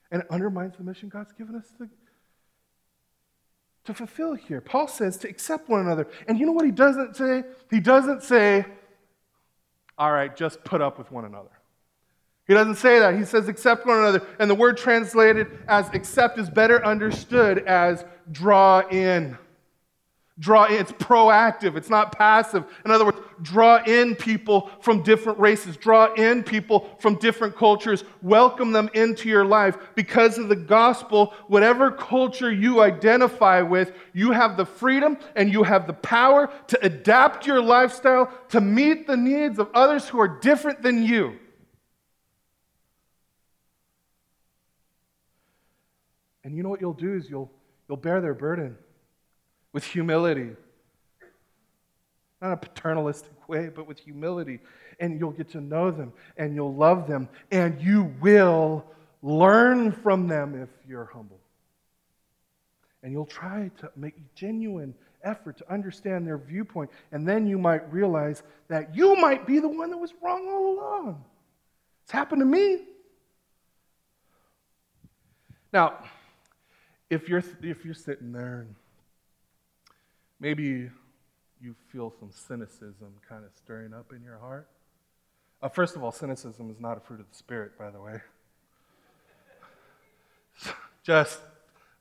And 0.09 0.21
it 0.21 0.27
undermines 0.31 0.77
the 0.77 0.83
mission 0.83 1.09
God's 1.09 1.33
given 1.33 1.55
us 1.55 1.65
to, 1.77 1.89
to 3.85 3.93
fulfill 3.93 4.33
here. 4.33 4.61
Paul 4.61 4.87
says 4.87 5.17
to 5.17 5.29
accept 5.29 5.67
one 5.67 5.81
another. 5.81 6.07
And 6.27 6.39
you 6.39 6.45
know 6.45 6.53
what 6.53 6.65
he 6.65 6.71
doesn't 6.71 7.17
say? 7.17 7.43
He 7.69 7.79
doesn't 7.79 8.23
say, 8.23 8.65
all 9.97 10.11
right, 10.11 10.35
just 10.35 10.63
put 10.63 10.81
up 10.81 10.97
with 10.97 11.11
one 11.11 11.25
another. 11.25 11.49
He 12.47 12.53
doesn't 12.53 12.75
say 12.75 12.99
that. 12.99 13.17
He 13.17 13.25
says, 13.25 13.49
accept 13.49 13.85
one 13.85 13.97
another. 13.97 14.25
And 14.39 14.49
the 14.49 14.55
word 14.55 14.77
translated 14.77 15.47
as 15.67 15.89
accept 15.89 16.39
is 16.39 16.49
better 16.49 16.85
understood 16.85 17.59
as 17.59 18.05
draw 18.31 18.87
in. 18.87 19.37
Draw 20.39 20.65
in, 20.65 20.73
it's 20.73 20.91
proactive, 20.91 21.75
it's 21.75 21.89
not 21.89 22.11
passive. 22.11 22.63
In 22.85 22.91
other 22.91 23.05
words, 23.05 23.17
draw 23.41 23.83
in 23.83 24.15
people 24.15 24.69
from 24.81 25.01
different 25.01 25.39
races, 25.39 25.75
draw 25.77 26.13
in 26.13 26.43
people 26.43 26.95
from 26.99 27.15
different 27.15 27.55
cultures, 27.55 28.03
welcome 28.21 28.71
them 28.71 28.87
into 28.93 29.29
your 29.29 29.43
life. 29.43 29.77
Because 29.95 30.37
of 30.37 30.47
the 30.47 30.55
gospel, 30.55 31.33
whatever 31.47 31.89
culture 31.89 32.51
you 32.51 32.81
identify 32.81 33.63
with, 33.63 33.93
you 34.13 34.31
have 34.31 34.57
the 34.57 34.65
freedom 34.65 35.17
and 35.35 35.51
you 35.51 35.63
have 35.63 35.87
the 35.87 35.93
power 35.93 36.51
to 36.67 36.85
adapt 36.85 37.47
your 37.47 37.61
lifestyle 37.61 38.31
to 38.49 38.61
meet 38.61 39.07
the 39.07 39.17
needs 39.17 39.57
of 39.57 39.69
others 39.73 40.07
who 40.07 40.19
are 40.19 40.39
different 40.39 40.83
than 40.83 41.01
you. 41.01 41.39
And 46.43 46.55
you 46.55 46.61
know 46.61 46.69
what 46.69 46.79
you'll 46.79 46.93
do 46.93 47.15
is 47.15 47.27
you'll, 47.27 47.51
you'll 47.89 47.97
bear 47.97 48.21
their 48.21 48.35
burden 48.35 48.77
with 49.77 49.83
humility. 49.83 50.49
Not 52.41 52.51
a 52.51 52.57
paternalistic 52.57 53.47
way, 53.47 53.69
but 53.69 53.85
with 53.85 53.99
humility. 53.99 54.59
And 54.99 55.19
you'll 55.19 55.33
get 55.33 55.51
to 55.51 55.61
know 55.61 55.91
them 55.91 56.13
and 56.35 56.55
you'll 56.55 56.73
love 56.73 57.07
them 57.07 57.29
and 57.51 57.79
you 57.79 58.11
will 58.19 58.83
learn 59.21 59.91
from 59.91 60.27
them 60.27 60.59
if 60.59 60.69
you're 60.89 61.05
humble. 61.13 61.39
And 63.03 63.11
you'll 63.11 63.27
try 63.27 63.69
to 63.77 63.91
make 63.95 64.17
a 64.17 64.21
genuine 64.33 64.95
effort 65.23 65.57
to 65.59 65.71
understand 65.71 66.25
their 66.25 66.39
viewpoint. 66.39 66.89
And 67.11 67.27
then 67.27 67.45
you 67.45 67.59
might 67.59 67.93
realize 67.93 68.41
that 68.69 68.95
you 68.95 69.15
might 69.15 69.45
be 69.45 69.59
the 69.59 69.69
one 69.69 69.91
that 69.91 69.97
was 69.99 70.11
wrong 70.23 70.47
all 70.49 70.73
along. 70.73 71.23
It's 72.01 72.11
happened 72.11 72.39
to 72.39 72.47
me. 72.47 72.79
Now, 75.71 76.03
if 77.11 77.29
you're, 77.29 77.43
if 77.61 77.85
you're 77.85 77.93
sitting 77.93 78.31
there 78.31 78.61
and 78.61 78.75
maybe 80.39 80.89
you 81.61 81.75
feel 81.91 82.13
some 82.19 82.31
cynicism 82.31 83.13
kind 83.27 83.43
of 83.43 83.51
stirring 83.55 83.93
up 83.93 84.13
in 84.13 84.23
your 84.23 84.37
heart. 84.37 84.67
Uh, 85.61 85.69
first 85.69 85.95
of 85.95 86.03
all, 86.03 86.11
cynicism 86.11 86.69
is 86.69 86.79
not 86.79 86.97
a 86.97 86.99
fruit 86.99 87.19
of 87.19 87.29
the 87.29 87.35
Spirit, 87.35 87.77
by 87.77 87.89
the 87.89 87.99
way. 87.99 88.21
Just 91.03 91.39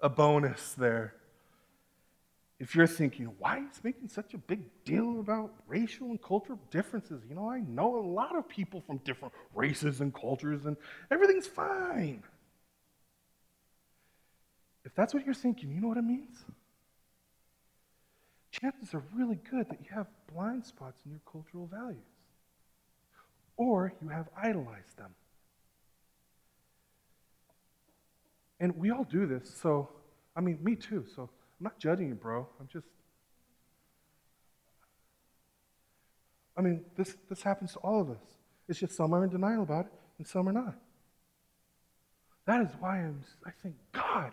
a 0.00 0.08
bonus 0.08 0.74
there. 0.74 1.14
If 2.58 2.74
you're 2.74 2.86
thinking, 2.86 3.26
why 3.38 3.58
is 3.58 3.82
making 3.82 4.08
such 4.08 4.32
a 4.32 4.38
big 4.38 4.60
deal 4.84 5.20
about 5.20 5.52
racial 5.66 6.08
and 6.08 6.22
cultural 6.22 6.58
differences? 6.70 7.22
You 7.28 7.34
know, 7.34 7.50
I 7.50 7.60
know 7.60 7.98
a 7.98 8.06
lot 8.06 8.36
of 8.36 8.48
people 8.48 8.82
from 8.86 8.98
different 8.98 9.34
races 9.54 10.00
and 10.00 10.14
cultures, 10.14 10.64
and 10.64 10.76
everything's 11.10 11.46
fine. 11.46 12.22
If 14.84 14.94
that's 14.94 15.12
what 15.12 15.24
you're 15.24 15.34
thinking, 15.34 15.70
you 15.70 15.80
know 15.80 15.88
what 15.88 15.98
it 15.98 16.04
means? 16.04 16.44
Chances 18.60 18.94
are 18.94 19.02
really 19.14 19.38
good 19.50 19.68
that 19.68 19.80
you 19.80 19.94
have 19.94 20.06
blind 20.32 20.64
spots 20.64 21.02
in 21.04 21.10
your 21.10 21.20
cultural 21.30 21.66
values, 21.66 21.98
or 23.56 23.92
you 24.02 24.08
have 24.08 24.28
idolized 24.36 24.96
them. 24.96 25.14
And 28.58 28.76
we 28.76 28.90
all 28.90 29.04
do 29.04 29.26
this, 29.26 29.54
so, 29.60 29.88
I 30.34 30.40
mean, 30.40 30.58
me 30.62 30.74
too, 30.74 31.04
so 31.14 31.22
I'm 31.22 31.64
not 31.64 31.78
judging 31.78 32.08
you, 32.08 32.14
bro. 32.14 32.48
I'm 32.58 32.68
just. 32.72 32.86
I 36.56 36.62
mean, 36.62 36.82
this, 36.96 37.14
this 37.28 37.42
happens 37.42 37.74
to 37.74 37.78
all 37.80 38.00
of 38.00 38.10
us. 38.10 38.22
It's 38.68 38.78
just 38.78 38.96
some 38.96 39.12
are 39.14 39.24
in 39.24 39.30
denial 39.30 39.62
about 39.62 39.86
it 39.86 39.92
and 40.16 40.26
some 40.26 40.48
are 40.48 40.52
not. 40.52 40.74
That 42.46 42.62
is 42.62 42.70
why 42.80 43.00
I'm, 43.00 43.22
I 43.44 43.50
thank 43.62 43.74
God 43.92 44.32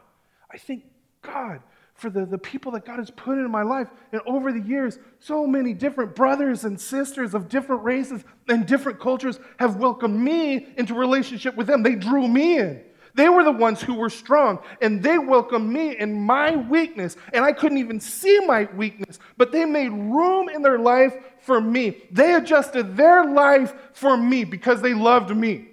I 0.53 0.57
thank 0.57 0.83
God 1.21 1.61
for 1.93 2.09
the, 2.09 2.25
the 2.25 2.37
people 2.37 2.71
that 2.73 2.85
God 2.85 2.99
has 2.99 3.11
put 3.11 3.37
in 3.37 3.49
my 3.49 3.63
life. 3.63 3.87
And 4.11 4.21
over 4.25 4.51
the 4.51 4.59
years, 4.59 4.97
so 5.19 5.45
many 5.45 5.73
different 5.73 6.15
brothers 6.15 6.63
and 6.63 6.79
sisters 6.79 7.33
of 7.33 7.49
different 7.49 7.83
races 7.83 8.23
and 8.47 8.65
different 8.65 8.99
cultures 8.99 9.39
have 9.59 9.77
welcomed 9.77 10.19
me 10.19 10.67
into 10.77 10.93
relationship 10.95 11.55
with 11.55 11.67
them. 11.67 11.83
They 11.83 11.95
drew 11.95 12.27
me 12.27 12.57
in. 12.57 12.83
They 13.15 13.29
were 13.29 13.43
the 13.43 13.51
ones 13.51 13.79
who 13.79 13.93
were 13.93 14.09
strong, 14.09 14.57
and 14.81 15.03
they 15.03 15.19
welcomed 15.19 15.69
me 15.69 15.95
in 15.95 16.19
my 16.19 16.55
weakness. 16.55 17.15
And 17.31 17.45
I 17.45 17.51
couldn't 17.51 17.77
even 17.77 17.99
see 17.99 18.39
my 18.47 18.67
weakness, 18.75 19.19
but 19.37 19.51
they 19.51 19.65
made 19.65 19.89
room 19.89 20.49
in 20.49 20.63
their 20.63 20.79
life 20.79 21.15
for 21.39 21.61
me. 21.61 22.01
They 22.09 22.33
adjusted 22.33 22.97
their 22.97 23.23
life 23.25 23.75
for 23.93 24.17
me 24.17 24.45
because 24.45 24.81
they 24.81 24.95
loved 24.95 25.35
me. 25.35 25.67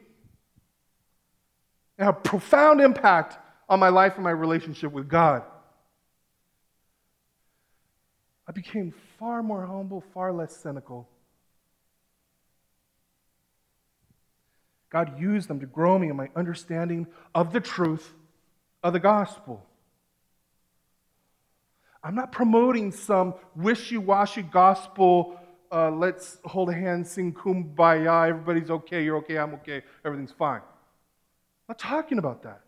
And 1.96 2.10
a 2.10 2.12
profound 2.12 2.82
impact 2.82 3.38
on 3.70 3.80
my 3.80 3.88
life 3.88 4.16
and 4.16 4.24
my 4.24 4.30
relationship 4.30 4.92
with 4.92 5.08
God. 5.08 5.42
I 8.50 8.52
became 8.52 8.92
far 9.16 9.44
more 9.44 9.64
humble, 9.64 10.02
far 10.12 10.32
less 10.32 10.56
cynical. 10.56 11.08
God 14.90 15.20
used 15.20 15.46
them 15.46 15.60
to 15.60 15.66
grow 15.66 15.96
me 15.96 16.08
in 16.08 16.16
my 16.16 16.30
understanding 16.34 17.06
of 17.32 17.52
the 17.52 17.60
truth 17.60 18.12
of 18.82 18.92
the 18.92 18.98
gospel. 18.98 19.64
I'm 22.02 22.16
not 22.16 22.32
promoting 22.32 22.90
some 22.90 23.34
wishy 23.54 23.98
washy 23.98 24.42
gospel. 24.42 25.38
Uh, 25.70 25.92
let's 25.92 26.38
hold 26.44 26.70
a 26.70 26.74
hand, 26.74 27.06
sing 27.06 27.32
kumbaya. 27.32 28.30
Everybody's 28.30 28.68
okay. 28.68 29.04
You're 29.04 29.18
okay. 29.18 29.38
I'm 29.38 29.54
okay. 29.54 29.82
Everything's 30.04 30.32
fine. 30.32 30.56
I'm 30.56 31.68
not 31.68 31.78
talking 31.78 32.18
about 32.18 32.42
that. 32.42 32.62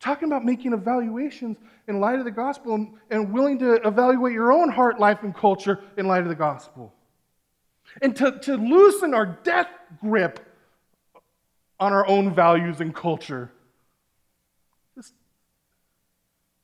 Talking 0.00 0.28
about 0.28 0.44
making 0.44 0.72
evaluations 0.72 1.56
in 1.88 2.00
light 2.00 2.18
of 2.18 2.24
the 2.24 2.30
gospel 2.30 2.74
and, 2.74 2.94
and 3.10 3.32
willing 3.32 3.58
to 3.60 3.74
evaluate 3.86 4.34
your 4.34 4.52
own 4.52 4.70
heart, 4.70 5.00
life, 5.00 5.22
and 5.22 5.34
culture 5.34 5.80
in 5.96 6.06
light 6.06 6.22
of 6.22 6.28
the 6.28 6.34
gospel. 6.34 6.92
And 8.02 8.14
to, 8.16 8.38
to 8.40 8.56
loosen 8.56 9.14
our 9.14 9.26
death 9.42 9.68
grip 10.00 10.40
on 11.78 11.92
our 11.92 12.06
own 12.06 12.34
values 12.34 12.80
and 12.80 12.94
culture. 12.94 13.50
Just 14.94 15.14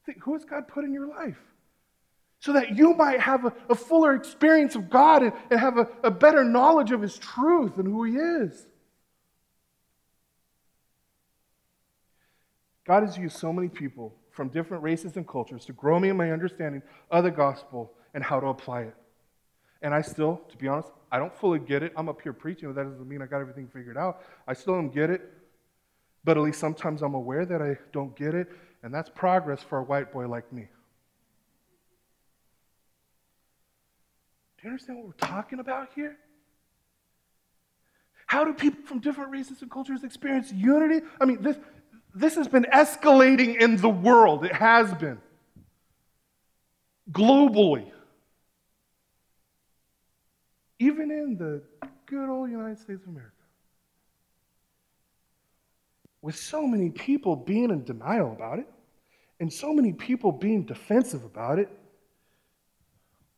think, 0.04 0.22
who 0.22 0.34
has 0.34 0.44
God 0.44 0.68
put 0.68 0.84
in 0.84 0.92
your 0.92 1.06
life? 1.06 1.38
So 2.40 2.54
that 2.54 2.76
you 2.76 2.94
might 2.94 3.20
have 3.20 3.44
a, 3.44 3.52
a 3.70 3.74
fuller 3.74 4.14
experience 4.14 4.74
of 4.74 4.90
God 4.90 5.22
and, 5.22 5.32
and 5.50 5.60
have 5.60 5.78
a, 5.78 5.88
a 6.02 6.10
better 6.10 6.44
knowledge 6.44 6.90
of 6.90 7.00
His 7.00 7.16
truth 7.16 7.78
and 7.78 7.86
who 7.86 8.04
He 8.04 8.16
is. 8.16 8.66
God 12.84 13.02
has 13.04 13.16
used 13.16 13.36
so 13.36 13.52
many 13.52 13.68
people 13.68 14.14
from 14.30 14.48
different 14.48 14.82
races 14.82 15.16
and 15.16 15.26
cultures 15.26 15.64
to 15.66 15.72
grow 15.72 16.00
me 16.00 16.08
in 16.08 16.16
my 16.16 16.32
understanding 16.32 16.82
of 17.10 17.24
the 17.24 17.30
gospel 17.30 17.92
and 18.14 18.24
how 18.24 18.40
to 18.40 18.46
apply 18.46 18.82
it. 18.82 18.94
And 19.82 19.94
I 19.94 20.00
still, 20.00 20.40
to 20.48 20.56
be 20.56 20.68
honest, 20.68 20.88
I 21.10 21.18
don't 21.18 21.34
fully 21.34 21.58
get 21.58 21.82
it. 21.82 21.92
I'm 21.96 22.08
up 22.08 22.22
here 22.22 22.32
preaching, 22.32 22.68
but 22.68 22.76
that 22.76 22.90
doesn't 22.90 23.08
mean 23.08 23.20
I 23.20 23.26
got 23.26 23.40
everything 23.40 23.68
figured 23.68 23.98
out. 23.98 24.22
I 24.46 24.54
still 24.54 24.74
don't 24.74 24.92
get 24.92 25.10
it, 25.10 25.22
but 26.24 26.36
at 26.36 26.42
least 26.42 26.60
sometimes 26.60 27.02
I'm 27.02 27.14
aware 27.14 27.44
that 27.44 27.60
I 27.60 27.76
don't 27.92 28.16
get 28.16 28.34
it, 28.34 28.48
and 28.82 28.94
that's 28.94 29.10
progress 29.10 29.62
for 29.62 29.78
a 29.78 29.82
white 29.82 30.12
boy 30.12 30.26
like 30.28 30.50
me. 30.52 30.68
Do 34.56 34.68
you 34.68 34.70
understand 34.70 34.98
what 34.98 35.06
we're 35.08 35.28
talking 35.28 35.58
about 35.58 35.90
here? 35.94 36.16
How 38.26 38.44
do 38.44 38.54
people 38.54 38.82
from 38.86 39.00
different 39.00 39.30
races 39.30 39.60
and 39.60 39.70
cultures 39.70 40.04
experience 40.04 40.52
unity? 40.52 41.04
I 41.20 41.26
mean, 41.26 41.42
this, 41.42 41.58
this 42.14 42.34
has 42.34 42.48
been 42.48 42.66
escalating 42.72 43.60
in 43.60 43.76
the 43.76 43.88
world. 43.88 44.44
It 44.44 44.52
has 44.52 44.92
been. 44.94 45.18
Globally. 47.10 47.90
Even 50.78 51.10
in 51.10 51.36
the 51.36 51.62
good 52.06 52.28
old 52.28 52.50
United 52.50 52.78
States 52.78 53.02
of 53.02 53.08
America. 53.08 53.32
With 56.20 56.36
so 56.36 56.66
many 56.66 56.90
people 56.90 57.34
being 57.34 57.70
in 57.70 57.84
denial 57.84 58.32
about 58.32 58.58
it, 58.58 58.68
and 59.40 59.52
so 59.52 59.72
many 59.72 59.92
people 59.92 60.30
being 60.30 60.62
defensive 60.62 61.24
about 61.24 61.58
it, 61.58 61.68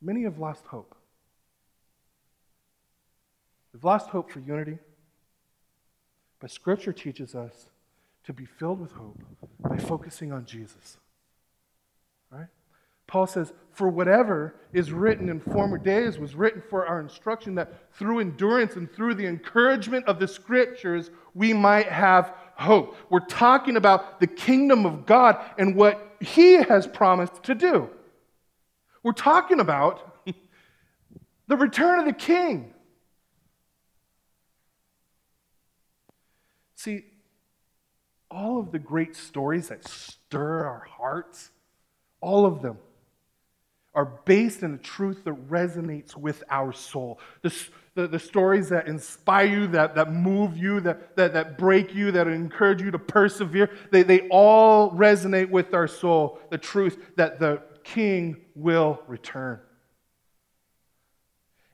many 0.02 0.24
have 0.24 0.38
lost 0.38 0.66
hope. 0.66 0.94
They've 3.72 3.84
lost 3.84 4.10
hope 4.10 4.30
for 4.30 4.40
unity. 4.40 4.78
But 6.40 6.50
Scripture 6.50 6.92
teaches 6.92 7.34
us 7.34 7.68
to 8.24 8.32
be 8.32 8.44
filled 8.44 8.80
with 8.80 8.92
hope 8.92 9.22
by 9.60 9.76
focusing 9.76 10.32
on 10.32 10.46
Jesus. 10.46 10.96
Right? 12.30 12.48
Paul 13.06 13.26
says, 13.26 13.52
For 13.70 13.88
whatever 13.88 14.54
is 14.72 14.92
written 14.92 15.28
in 15.28 15.40
former 15.40 15.78
days 15.78 16.18
was 16.18 16.34
written 16.34 16.62
for 16.68 16.86
our 16.86 17.00
instruction, 17.00 17.54
that 17.56 17.92
through 17.92 18.20
endurance 18.20 18.76
and 18.76 18.90
through 18.90 19.14
the 19.14 19.26
encouragement 19.26 20.06
of 20.06 20.18
the 20.18 20.26
scriptures, 20.26 21.10
we 21.34 21.52
might 21.52 21.88
have 21.88 22.34
hope. 22.56 22.96
We're 23.10 23.20
talking 23.20 23.76
about 23.76 24.20
the 24.20 24.26
kingdom 24.26 24.86
of 24.86 25.06
God 25.06 25.38
and 25.58 25.76
what 25.76 26.16
he 26.20 26.54
has 26.54 26.86
promised 26.86 27.42
to 27.44 27.54
do. 27.54 27.90
We're 29.02 29.12
talking 29.12 29.60
about 29.60 30.24
the 31.46 31.56
return 31.56 32.00
of 32.00 32.06
the 32.06 32.12
king. 32.12 32.72
See, 36.74 37.04
all 38.34 38.58
of 38.58 38.72
the 38.72 38.78
great 38.78 39.14
stories 39.14 39.68
that 39.68 39.86
stir 39.86 40.64
our 40.64 40.86
hearts, 40.98 41.50
all 42.20 42.44
of 42.44 42.62
them 42.62 42.78
are 43.94 44.06
based 44.24 44.64
in 44.64 44.74
a 44.74 44.78
truth 44.78 45.22
that 45.24 45.48
resonates 45.48 46.16
with 46.16 46.42
our 46.50 46.72
soul. 46.72 47.20
The, 47.42 47.54
the, 47.94 48.08
the, 48.08 48.18
stories 48.18 48.70
that 48.70 48.88
inspire 48.88 49.46
you, 49.46 49.66
that, 49.68 49.94
that 49.94 50.12
move 50.12 50.58
you, 50.58 50.80
that, 50.80 51.14
that, 51.14 51.32
that 51.34 51.56
break 51.56 51.94
you, 51.94 52.10
that 52.10 52.26
encourage 52.26 52.82
you 52.82 52.90
to 52.90 52.98
persevere, 52.98 53.70
they, 53.92 54.02
they 54.02 54.26
all 54.30 54.90
resonate 54.90 55.48
with 55.48 55.72
our 55.72 55.86
soul. 55.86 56.40
The 56.50 56.58
truth 56.58 56.98
that 57.14 57.38
the 57.38 57.62
king 57.84 58.38
will 58.56 59.00
return. 59.06 59.60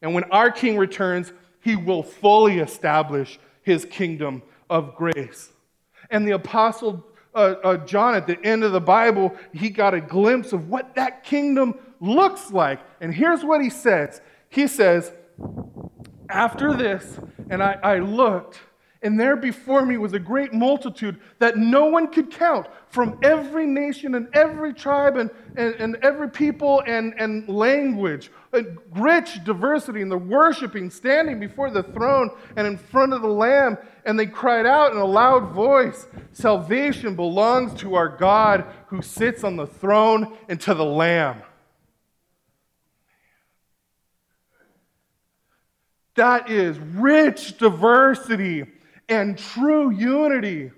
And 0.03 0.13
when 0.13 0.25
our 0.25 0.51
king 0.51 0.77
returns, 0.77 1.33
he 1.63 1.75
will 1.75 2.03
fully 2.03 2.59
establish 2.59 3.39
his 3.63 3.87
kingdom 3.87 4.43
of 4.69 4.95
grace. 4.95 5.53
And 6.11 6.27
the 6.27 6.33
apostle 6.33 7.07
uh, 7.35 7.55
uh, 7.63 7.77
John 7.87 8.15
at 8.15 8.27
the 8.27 8.43
end 8.45 8.65
of 8.65 8.73
the 8.73 8.81
Bible, 8.81 9.35
he 9.53 9.71
got 9.71 9.95
a 9.95 10.01
glimpse 10.01 10.53
of 10.53 10.69
what 10.69 10.95
that 10.97 11.23
kingdom 11.23 11.75
looks 12.01 12.51
like. 12.51 12.81
And 13.01 13.15
here's 13.15 13.45
what 13.45 13.63
he 13.63 13.71
says 13.71 14.21
He 14.49 14.67
says, 14.67 15.13
After 16.29 16.75
this, 16.75 17.19
and 17.49 17.63
I, 17.63 17.79
I 17.83 17.99
looked, 17.99 18.61
and 19.03 19.19
there 19.19 19.37
before 19.37 19.87
me 19.87 19.97
was 19.97 20.13
a 20.13 20.19
great 20.19 20.53
multitude 20.53 21.19
that 21.39 21.57
no 21.57 21.87
one 21.87 22.09
could 22.09 22.31
count 22.31 22.67
from 22.89 23.19
every 23.23 23.65
nation 23.67 24.15
and 24.15 24.29
every 24.35 24.75
tribe 24.75 25.17
and, 25.17 25.31
and, 25.57 25.75
and 25.77 25.97
every 26.03 26.29
people 26.29 26.83
and, 26.87 27.15
and 27.17 27.49
language. 27.49 28.31
A 28.53 28.63
rich 28.97 29.43
diversity 29.45 30.03
in 30.03 30.11
the 30.11 30.19
worshiping, 30.19 30.91
standing 30.91 31.41
before 31.41 31.71
the 31.71 31.83
throne 31.83 32.31
and 32.57 32.67
in 32.67 32.77
front 32.77 33.15
of 33.15 33.23
the 33.23 33.29
Lamb. 33.29 33.79
And 34.05 34.19
they 34.19 34.27
cried 34.27 34.67
out 34.67 34.93
in 34.93 34.99
a 34.99 35.05
loud 35.05 35.53
voice 35.53 36.07
Salvation 36.33 37.17
belongs 37.17 37.73
to 37.81 37.95
our 37.95 38.09
God 38.09 38.67
who 38.89 39.01
sits 39.01 39.45
on 39.45 39.57
the 39.57 39.67
throne 39.67 40.37
and 40.49 40.61
to 40.61 40.75
the 40.75 40.85
Lamb. 40.85 41.43
That 46.17 46.51
is 46.51 46.79
rich 46.79 47.57
diversity 47.57 48.67
and 49.11 49.37
true 49.37 49.91
unity 49.91 50.71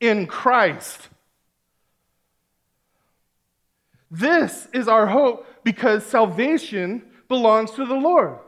in 0.00 0.26
Christ. 0.26 1.08
This 4.10 4.68
is 4.72 4.88
our 4.88 5.06
hope 5.06 5.46
because 5.62 6.04
salvation 6.06 7.02
belongs 7.28 7.72
to 7.72 7.84
the 7.84 7.94
Lord. 7.94 8.38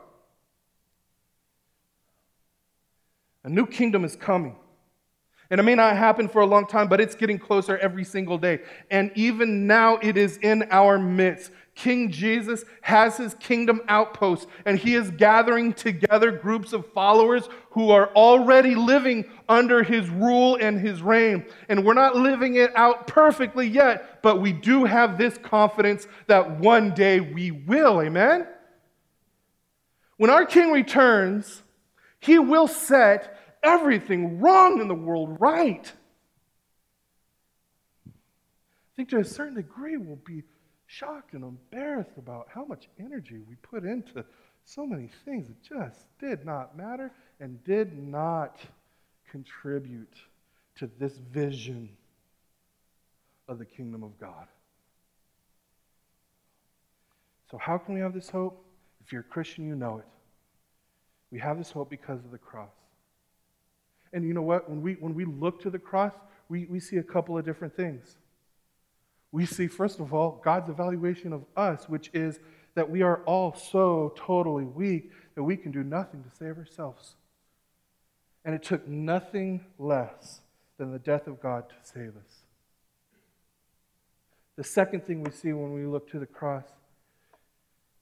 A 3.43 3.49
new 3.49 3.65
kingdom 3.65 4.03
is 4.03 4.15
coming. 4.15 4.55
And 5.49 5.59
it 5.59 5.63
may 5.63 5.75
not 5.75 5.95
happen 5.97 6.27
for 6.27 6.41
a 6.41 6.45
long 6.45 6.65
time, 6.65 6.87
but 6.87 6.99
it's 6.99 7.13
getting 7.13 7.37
closer 7.37 7.77
every 7.77 8.03
single 8.03 8.37
day. 8.37 8.59
And 8.89 9.11
even 9.13 9.67
now, 9.67 9.97
it 9.97 10.17
is 10.17 10.37
in 10.37 10.63
our 10.71 10.97
midst. 10.97 11.51
King 11.75 12.11
Jesus 12.11 12.63
has 12.81 13.17
his 13.17 13.33
kingdom 13.35 13.81
outposts, 13.87 14.45
and 14.65 14.77
he 14.77 14.93
is 14.93 15.09
gathering 15.11 15.73
together 15.73 16.31
groups 16.31 16.71
of 16.71 16.91
followers 16.93 17.49
who 17.71 17.89
are 17.89 18.09
already 18.15 18.75
living 18.75 19.25
under 19.49 19.81
his 19.81 20.07
rule 20.09 20.55
and 20.61 20.79
his 20.79 21.01
reign. 21.01 21.45
And 21.69 21.83
we're 21.83 21.95
not 21.95 22.15
living 22.15 22.55
it 22.55 22.71
out 22.75 23.07
perfectly 23.07 23.67
yet, 23.67 24.21
but 24.21 24.39
we 24.39 24.53
do 24.53 24.85
have 24.85 25.17
this 25.17 25.37
confidence 25.39 26.07
that 26.27 26.59
one 26.59 26.93
day 26.93 27.19
we 27.19 27.49
will. 27.49 28.01
Amen? 28.01 28.47
When 30.17 30.29
our 30.29 30.45
king 30.45 30.71
returns, 30.71 31.63
he 32.19 32.37
will 32.37 32.67
set 32.67 33.57
everything 33.63 34.39
wrong 34.39 34.79
in 34.79 34.87
the 34.87 34.93
world 34.93 35.37
right. 35.39 35.91
I 38.07 38.11
think 38.95 39.09
to 39.09 39.17
a 39.17 39.25
certain 39.25 39.55
degree 39.55 39.97
we'll 39.97 40.17
be 40.17 40.43
shocked 40.97 41.33
and 41.33 41.43
embarrassed 41.43 42.17
about 42.17 42.47
how 42.53 42.65
much 42.65 42.87
energy 42.99 43.39
we 43.47 43.55
put 43.55 43.83
into 43.83 44.23
so 44.65 44.85
many 44.85 45.09
things 45.25 45.47
that 45.47 45.61
just 45.63 46.05
did 46.19 46.45
not 46.45 46.77
matter 46.77 47.11
and 47.39 47.63
did 47.63 47.97
not 47.97 48.59
contribute 49.29 50.15
to 50.75 50.89
this 50.99 51.17
vision 51.31 51.89
of 53.47 53.59
the 53.59 53.65
kingdom 53.65 54.03
of 54.03 54.17
God. 54.19 54.47
So, 57.51 57.57
how 57.57 57.77
can 57.77 57.93
we 57.93 57.99
have 57.99 58.13
this 58.13 58.29
hope? 58.29 58.65
If 59.05 59.11
you're 59.11 59.21
a 59.21 59.25
Christian, 59.25 59.67
you 59.67 59.75
know 59.75 59.97
it. 59.97 60.05
We 61.31 61.39
have 61.39 61.57
this 61.57 61.71
hope 61.71 61.89
because 61.89 62.23
of 62.23 62.31
the 62.31 62.37
cross. 62.37 62.71
And 64.13 64.25
you 64.25 64.33
know 64.33 64.41
what? 64.41 64.69
When 64.69 64.81
we, 64.81 64.93
when 64.93 65.13
we 65.13 65.25
look 65.25 65.61
to 65.63 65.69
the 65.69 65.79
cross, 65.79 66.13
we, 66.47 66.65
we 66.65 66.79
see 66.79 66.97
a 66.97 67.03
couple 67.03 67.37
of 67.37 67.43
different 67.43 67.75
things 67.75 68.17
we 69.33 69.47
see, 69.47 69.67
first 69.67 69.99
of 69.99 70.13
all, 70.13 70.39
God's 70.45 70.69
evaluation 70.69 71.33
of 71.33 71.43
us, 71.57 71.89
which 71.89 72.11
is 72.13 72.39
that 72.75 72.87
we 72.87 73.01
are 73.01 73.23
all 73.25 73.55
so 73.55 74.13
totally 74.15 74.63
weak 74.63 75.11
that 75.33 75.43
we 75.43 75.57
can 75.57 75.71
do 75.71 75.83
nothing 75.83 76.23
to 76.23 76.29
save 76.37 76.55
ourselves. 76.55 77.15
And 78.45 78.53
it 78.53 78.61
took 78.61 78.87
nothing 78.87 79.65
less 79.79 80.41
than 80.77 80.91
the 80.91 80.99
death 80.99 81.25
of 81.25 81.41
God 81.41 81.67
to 81.69 81.75
save 81.81 82.09
us. 82.09 82.43
The 84.55 84.63
second 84.63 85.03
thing 85.03 85.23
we 85.23 85.31
see 85.31 85.51
when 85.51 85.73
we 85.73 85.87
look 85.87 86.11
to 86.11 86.19
the 86.19 86.27
cross 86.27 86.65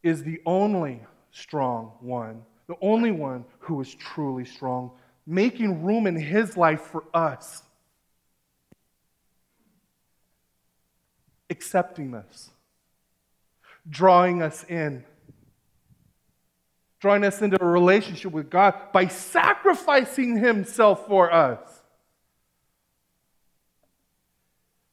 is 0.04 0.24
the 0.24 0.42
only 0.46 1.00
strong 1.32 1.94
one, 2.02 2.42
the 2.68 2.76
only 2.82 3.12
one 3.12 3.46
who 3.60 3.80
is 3.80 3.96
truly 3.96 4.44
strong, 4.44 4.92
making 5.26 5.82
room 5.82 6.08
in 6.08 6.16
his 6.18 6.58
life 6.58 6.82
for 6.82 7.06
us. 7.14 7.64
Accepting 11.52 12.16
us, 12.16 12.50
drawing 13.88 14.42
us 14.42 14.64
in, 14.68 15.04
drawing 17.00 17.24
us 17.24 17.42
into 17.42 17.62
a 17.62 17.66
relationship 17.66 18.32
with 18.32 18.50
God 18.50 18.74
by 18.94 19.08
sacrificing 19.08 20.38
Himself 20.38 21.06
for 21.08 21.32
us. 21.32 21.60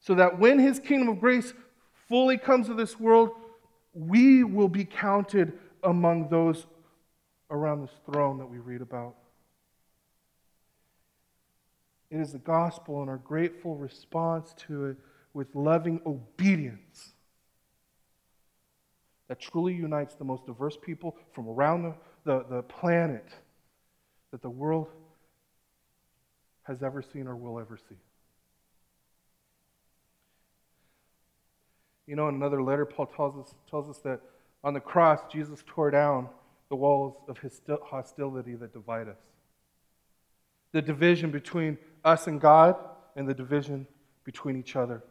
So 0.01 0.15
that 0.15 0.37
when 0.37 0.59
His 0.59 0.79
kingdom 0.79 1.09
of 1.09 1.19
grace 1.19 1.53
fully 2.07 2.37
comes 2.37 2.67
to 2.67 2.73
this 2.73 2.99
world, 2.99 3.31
we 3.93 4.43
will 4.43 4.69
be 4.69 4.85
counted 4.85 5.53
among 5.83 6.29
those 6.29 6.65
around 7.49 7.81
this 7.81 7.95
throne 8.05 8.37
that 8.37 8.45
we 8.45 8.57
read 8.57 8.81
about. 8.81 9.15
It 12.11 12.19
is 12.19 12.33
the 12.33 12.39
gospel 12.39 13.01
and 13.01 13.09
our 13.09 13.17
grateful 13.17 13.75
response 13.75 14.53
to 14.67 14.85
it 14.87 14.97
with 15.39 15.55
loving 15.55 16.01
obedience 16.05 17.13
that 19.29 19.39
truly 19.39 19.73
unites 19.73 20.15
the 20.15 20.25
most 20.25 20.45
diverse 20.45 20.75
people 20.75 21.15
from 21.31 21.47
around 21.47 21.81
the, 21.81 21.93
the, 22.25 22.45
the 22.49 22.61
planet 22.63 23.25
that 24.31 24.41
the 24.41 24.49
world 24.49 24.89
has 26.63 26.83
ever 26.83 27.01
seen 27.01 27.25
or 27.25 27.37
will 27.37 27.57
ever 27.57 27.77
see. 27.77 27.95
You 32.05 32.17
know, 32.17 32.27
in 32.27 32.35
another 32.35 32.61
letter, 32.61 32.85
Paul 32.85 33.05
tells 33.05 33.37
us, 33.37 33.55
tells 33.69 33.89
us 33.89 33.99
that 33.99 34.19
on 34.61 34.73
the 34.73 34.81
cross, 34.81 35.21
Jesus 35.31 35.63
tore 35.65 35.89
down 35.89 36.27
the 36.67 36.75
walls 36.75 37.15
of 37.29 37.39
hostility 37.81 38.55
that 38.55 38.73
divide 38.73 39.07
us. 39.07 39.21
The 40.73 40.81
division 40.81 41.31
between 41.31 41.77
us 42.03 42.27
and 42.27 42.41
God, 42.41 42.75
and 43.15 43.25
the 43.25 43.33
division 43.33 43.87
between 44.25 44.57
each 44.57 44.75
other. 44.75 45.01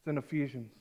It's 0.00 0.08
in 0.08 0.16
Ephesians. 0.16 0.72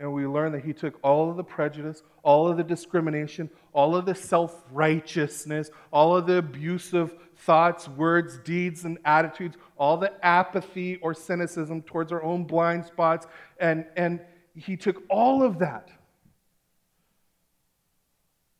And 0.00 0.12
we 0.12 0.26
learn 0.26 0.52
that 0.52 0.64
he 0.64 0.72
took 0.72 0.98
all 1.04 1.30
of 1.30 1.36
the 1.36 1.44
prejudice, 1.44 2.02
all 2.22 2.48
of 2.48 2.56
the 2.56 2.64
discrimination, 2.64 3.50
all 3.72 3.94
of 3.94 4.06
the 4.06 4.14
self 4.14 4.64
righteousness, 4.72 5.70
all 5.92 6.16
of 6.16 6.26
the 6.26 6.38
abusive 6.38 7.14
thoughts, 7.36 7.86
words, 7.86 8.38
deeds, 8.38 8.84
and 8.84 8.98
attitudes, 9.04 9.56
all 9.76 9.98
the 9.98 10.12
apathy 10.24 10.96
or 10.96 11.12
cynicism 11.14 11.82
towards 11.82 12.12
our 12.12 12.22
own 12.22 12.44
blind 12.44 12.86
spots, 12.86 13.26
and, 13.60 13.84
and 13.94 14.20
he 14.54 14.76
took 14.76 15.02
all 15.08 15.42
of 15.42 15.58
that, 15.58 15.90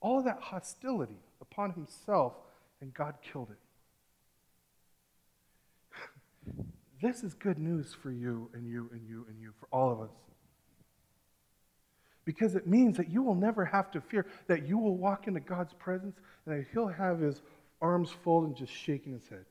all 0.01 0.19
of 0.19 0.27
that 0.27 0.41
hostility 0.41 1.19
upon 1.41 1.73
himself, 1.73 2.35
and 2.81 2.93
God 2.95 3.15
killed 3.23 3.49
it. 6.47 6.55
This 7.01 7.23
is 7.23 7.33
good 7.35 7.59
news 7.59 7.95
for 7.95 8.11
you 8.11 8.51
and 8.53 8.69
you 8.69 8.91
and 8.93 9.09
you 9.09 9.27
and 9.29 9.41
you, 9.41 9.53
for 9.59 9.69
all 9.73 9.91
of 9.91 10.01
us. 10.01 10.15
Because 12.27 12.55
it 12.55 12.67
means 12.67 12.99
that 12.99 13.11
you 13.11 13.23
will 13.23 13.35
never 13.35 13.65
have 13.65 13.91
to 13.93 14.01
fear 14.01 14.27
that 14.47 14.69
you 14.69 14.77
will 14.77 14.97
walk 14.97 15.27
into 15.27 15.41
God's 15.41 15.73
presence 15.73 16.17
and 16.45 16.59
that 16.59 16.67
He'll 16.73 16.89
have 16.89 17.21
His 17.21 17.41
arms 17.81 18.11
folded 18.23 18.49
and 18.49 18.57
just 18.57 18.73
shaking 18.73 19.15
His 19.15 19.27
head. 19.29 19.47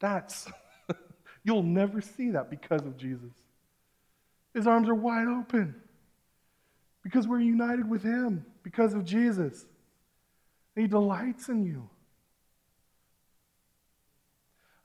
That's, 0.00 0.48
you'll 1.44 1.62
never 1.62 2.00
see 2.00 2.30
that 2.30 2.50
because 2.50 2.82
of 2.82 2.96
Jesus. 2.96 3.30
His 4.52 4.66
arms 4.66 4.88
are 4.88 4.94
wide 4.94 5.28
open 5.28 5.76
because 7.04 7.28
we're 7.28 7.40
united 7.40 7.88
with 7.88 8.02
Him 8.02 8.44
because 8.64 8.94
of 8.94 9.04
Jesus. 9.04 9.64
He 10.74 10.88
delights 10.88 11.48
in 11.48 11.64
you. 11.64 11.88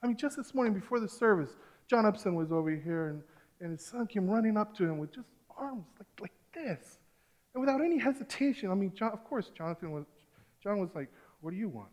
I 0.01 0.07
mean, 0.07 0.17
just 0.17 0.37
this 0.37 0.53
morning 0.53 0.73
before 0.73 0.99
the 0.99 1.09
service, 1.09 1.51
John 1.89 2.05
Upson 2.05 2.35
was 2.35 2.51
over 2.51 2.69
here, 2.69 3.09
and, 3.09 3.21
and 3.59 3.71
his 3.71 3.85
son 3.85 4.07
came 4.07 4.29
running 4.29 4.55
up 4.55 4.75
to 4.77 4.85
him 4.85 4.97
with 4.97 5.13
just 5.13 5.27
arms 5.57 5.85
like, 5.97 6.07
like 6.21 6.31
this. 6.53 6.99
And 7.53 7.61
without 7.61 7.81
any 7.81 7.97
hesitation, 7.97 8.71
I 8.71 8.75
mean, 8.75 8.93
John, 8.95 9.11
of 9.11 9.23
course, 9.25 9.51
Jonathan 9.57 9.91
was, 9.91 10.05
John 10.63 10.79
was 10.79 10.89
like, 10.95 11.09
What 11.41 11.51
do 11.51 11.57
you 11.57 11.67
want? 11.67 11.89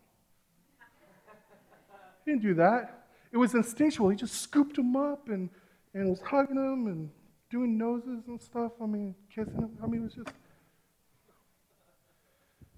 he 2.24 2.32
didn't 2.32 2.42
do 2.42 2.54
that. 2.54 3.06
It 3.32 3.38
was 3.38 3.54
instinctual. 3.54 4.08
He 4.10 4.16
just 4.16 4.40
scooped 4.40 4.78
him 4.78 4.96
up 4.96 5.28
and, 5.28 5.50
and 5.94 6.10
was 6.10 6.20
hugging 6.20 6.56
him 6.56 6.86
and 6.86 7.10
doing 7.50 7.76
noses 7.76 8.24
and 8.28 8.40
stuff. 8.40 8.72
I 8.80 8.86
mean, 8.86 9.14
kissing 9.34 9.54
him. 9.54 9.78
I 9.82 9.86
mean, 9.86 10.02
it 10.02 10.04
was 10.04 10.14
just. 10.14 10.36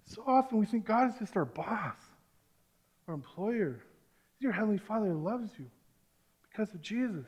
So 0.04 0.22
often 0.26 0.58
we 0.58 0.64
think 0.64 0.86
God 0.86 1.10
is 1.10 1.18
just 1.18 1.36
our 1.36 1.44
boss, 1.44 1.96
our 3.06 3.14
employer. 3.14 3.82
Your 4.40 4.52
Heavenly 4.52 4.78
Father 4.78 5.12
loves 5.12 5.50
you 5.58 5.66
because 6.48 6.72
of 6.74 6.80
Jesus. 6.80 7.26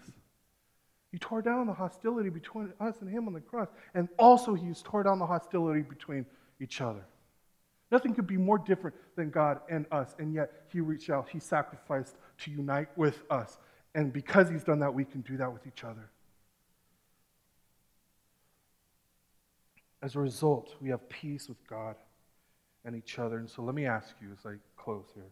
He 1.11 1.19
tore 1.19 1.43
down 1.43 1.67
the 1.67 1.73
hostility 1.73 2.29
between 2.29 2.73
us 2.79 2.97
and 3.01 3.11
Him 3.11 3.27
on 3.27 3.35
the 3.35 3.41
cross. 3.41 3.69
And 3.95 4.09
also, 4.19 4.55
He's 4.55 4.81
tore 4.83 5.03
down 5.03 5.19
the 5.19 5.27
hostility 5.27 5.83
between 5.83 6.25
each 6.61 6.81
other. 6.81 7.05
Nothing 7.91 8.15
could 8.15 8.29
be 8.29 8.37
more 8.37 8.59
different 8.59 8.95
than 9.17 9.31
God 9.31 9.61
and 9.69 9.87
us. 9.91 10.15
And 10.21 10.33
yet, 10.33 10.67
He 10.73 10.81
reached 10.81 11.11
out, 11.11 11.29
He 11.29 11.41
sacrificed 11.41 12.15
to 12.39 12.51
unite 12.51 12.97
with 12.97 13.23
us. 13.29 13.59
And 13.97 14.13
because 14.13 14.49
He's 14.49 14.63
done 14.63 14.79
that, 14.81 14.95
we 14.95 15.05
can 15.05 15.23
do 15.23 15.37
that 15.39 15.53
with 15.53 15.67
each 15.67 15.83
other. 15.83 16.11
As 20.03 20.15
a 20.15 20.21
result, 20.21 20.77
we 20.81 20.91
have 20.91 21.09
peace 21.09 21.49
with 21.49 21.67
God 21.67 21.97
and 22.85 22.95
each 22.95 23.19
other. 23.19 23.39
And 23.39 23.51
so 23.51 23.63
let 23.63 23.75
me 23.75 23.85
ask 23.85 24.15
you 24.23 24.29
as 24.33 24.47
I 24.47 24.55
close 24.77 25.07
here 25.13 25.25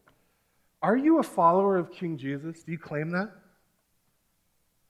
Are 0.83 0.97
you 0.97 1.19
a 1.19 1.23
follower 1.23 1.77
of 1.77 1.91
King 1.91 2.17
Jesus? 2.17 2.63
Do 2.63 2.73
you 2.73 2.79
claim 2.79 3.11
that? 3.11 3.31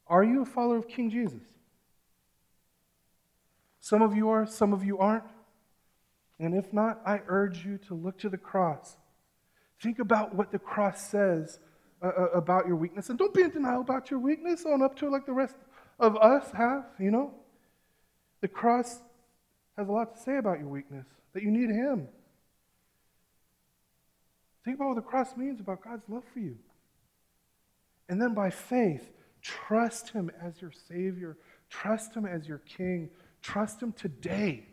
Are 0.07 0.25
you 0.25 0.43
a 0.43 0.47
follower 0.47 0.77
of 0.77 0.89
King 0.89 1.11
Jesus? 1.11 1.43
Some 3.81 4.03
of 4.03 4.15
you 4.15 4.29
are, 4.29 4.47
some 4.47 4.73
of 4.73 4.85
you 4.85 4.99
aren't. 4.99 5.25
And 6.39 6.55
if 6.55 6.73
not, 6.73 7.01
I 7.07 7.21
urge 7.27 7.65
you 7.65 7.79
to 7.89 7.95
look 7.95 8.19
to 8.19 8.29
the 8.29 8.39
cross. 8.39 8.97
Think 9.81 9.99
about 9.99 10.35
what 10.35 10.53
the 10.53 10.59
cross 10.59 11.09
says 11.09 11.59
uh, 12.03 12.09
uh, 12.09 12.25
about 12.35 12.67
your 12.67 12.77
weakness. 12.77 13.09
And 13.09 13.19
don't 13.19 13.35
be 13.35 13.43
in 13.43 13.51
denial 13.51 13.81
about 13.81 14.11
your 14.11 14.21
weakness. 14.21 14.65
Own 14.67 14.83
up 14.83 14.97
to 14.97 15.07
it 15.07 15.11
like 15.11 15.27
the 15.27 15.33
rest 15.33 15.57
of 15.99 16.17
us 16.17 16.51
have, 16.53 16.85
you 16.99 17.11
know? 17.11 17.33
The 18.41 18.49
cross 18.49 19.01
has 19.77 19.89
a 19.89 19.93
lot 19.93 20.15
to 20.15 20.23
say 20.23 20.37
about 20.37 20.59
your 20.59 20.69
weakness, 20.69 21.07
that 21.33 21.43
you 21.43 21.51
need 21.51 21.71
Him. 21.71 22.09
Think 24.69 24.81
about 24.81 24.89
what 24.89 24.97
the 24.97 25.01
cross 25.01 25.35
means 25.35 25.61
about 25.61 25.83
God's 25.83 26.07
love 26.11 26.25
for 26.31 26.41
you. 26.41 26.55
And 28.11 28.21
then 28.21 28.35
by 28.35 28.51
faith, 28.51 29.11
trust 29.41 30.11
Him 30.11 30.31
as 30.43 30.61
your 30.61 30.73
Savior, 30.73 31.39
trust 31.71 32.15
Him 32.15 32.27
as 32.27 32.47
your 32.47 32.59
King, 32.59 33.09
trust 33.41 33.83
Him 33.83 33.93
today. 33.93 34.67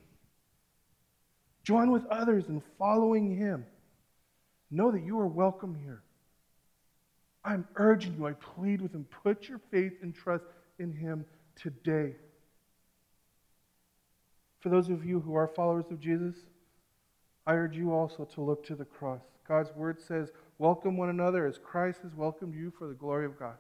Join 1.63 1.91
with 1.91 2.05
others 2.07 2.49
in 2.49 2.61
following 2.77 3.37
Him. 3.37 3.65
Know 4.69 4.91
that 4.91 5.05
you 5.05 5.17
are 5.17 5.27
welcome 5.27 5.73
here. 5.73 6.03
I'm 7.45 7.65
urging 7.77 8.15
you, 8.17 8.27
I 8.27 8.33
plead 8.33 8.81
with 8.81 8.93
Him, 8.93 9.07
put 9.23 9.47
your 9.47 9.61
faith 9.71 9.93
and 10.01 10.13
trust 10.13 10.43
in 10.77 10.91
Him 10.91 11.23
today. 11.55 12.15
For 14.59 14.67
those 14.67 14.89
of 14.89 15.05
you 15.05 15.21
who 15.21 15.35
are 15.35 15.47
followers 15.47 15.85
of 15.89 16.01
Jesus, 16.01 16.35
I 17.47 17.53
urge 17.53 17.75
you 17.75 17.93
also 17.93 18.25
to 18.25 18.41
look 18.41 18.65
to 18.67 18.75
the 18.75 18.85
cross. 18.85 19.21
God's 19.47 19.73
word 19.75 20.01
says, 20.01 20.31
Welcome 20.57 20.97
one 20.97 21.09
another 21.09 21.45
as 21.45 21.57
Christ 21.57 22.01
has 22.03 22.15
welcomed 22.15 22.55
you 22.55 22.71
for 22.77 22.87
the 22.87 22.93
glory 22.93 23.25
of 23.25 23.37
God. 23.37 23.57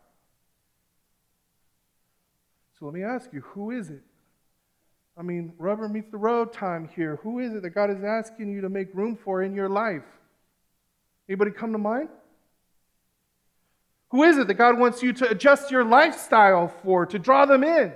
So 2.79 2.85
let 2.85 2.93
me 2.93 3.03
ask 3.03 3.31
you, 3.31 3.41
who 3.41 3.71
is 3.71 3.89
it 3.89 4.03
I 5.17 5.21
mean, 5.21 5.53
rubber 5.57 5.87
meets 5.87 6.11
the 6.11 6.17
road 6.17 6.51
time 6.51 6.89
here. 6.93 7.17
Who 7.23 7.39
is 7.39 7.53
it 7.53 7.61
that 7.61 7.69
God 7.69 7.89
is 7.89 8.03
asking 8.03 8.51
you 8.51 8.61
to 8.61 8.69
make 8.69 8.93
room 8.93 9.15
for 9.15 9.41
in 9.43 9.55
your 9.55 9.69
life? 9.69 10.03
Anybody 11.29 11.51
come 11.51 11.71
to 11.71 11.77
mind? 11.77 12.09
Who 14.09 14.23
is 14.23 14.37
it 14.37 14.47
that 14.47 14.55
God 14.55 14.77
wants 14.77 15.01
you 15.01 15.13
to 15.13 15.29
adjust 15.29 15.71
your 15.71 15.83
lifestyle 15.83 16.67
for, 16.83 17.05
to 17.05 17.17
draw 17.17 17.45
them 17.45 17.63
in? 17.63 17.93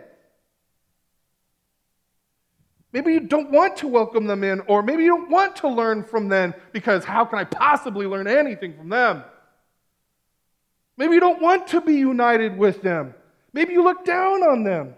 Maybe 2.91 3.13
you 3.13 3.19
don't 3.19 3.51
want 3.51 3.77
to 3.77 3.87
welcome 3.87 4.25
them 4.25 4.43
in, 4.43 4.61
or 4.61 4.81
maybe 4.81 5.03
you 5.03 5.09
don't 5.09 5.29
want 5.29 5.55
to 5.57 5.67
learn 5.67 6.03
from 6.03 6.27
them 6.27 6.55
because 6.71 7.05
how 7.05 7.23
can 7.23 7.37
I 7.37 7.43
possibly 7.43 8.07
learn 8.07 8.27
anything 8.27 8.75
from 8.75 8.89
them? 8.89 9.23
Maybe 10.97 11.13
you 11.13 11.19
don't 11.19 11.41
want 11.41 11.67
to 11.67 11.81
be 11.81 11.93
united 11.93 12.57
with 12.57 12.81
them. 12.81 13.13
Maybe 13.53 13.73
you 13.73 13.83
look 13.83 14.05
down 14.05 14.43
on 14.43 14.63
them. 14.63 14.95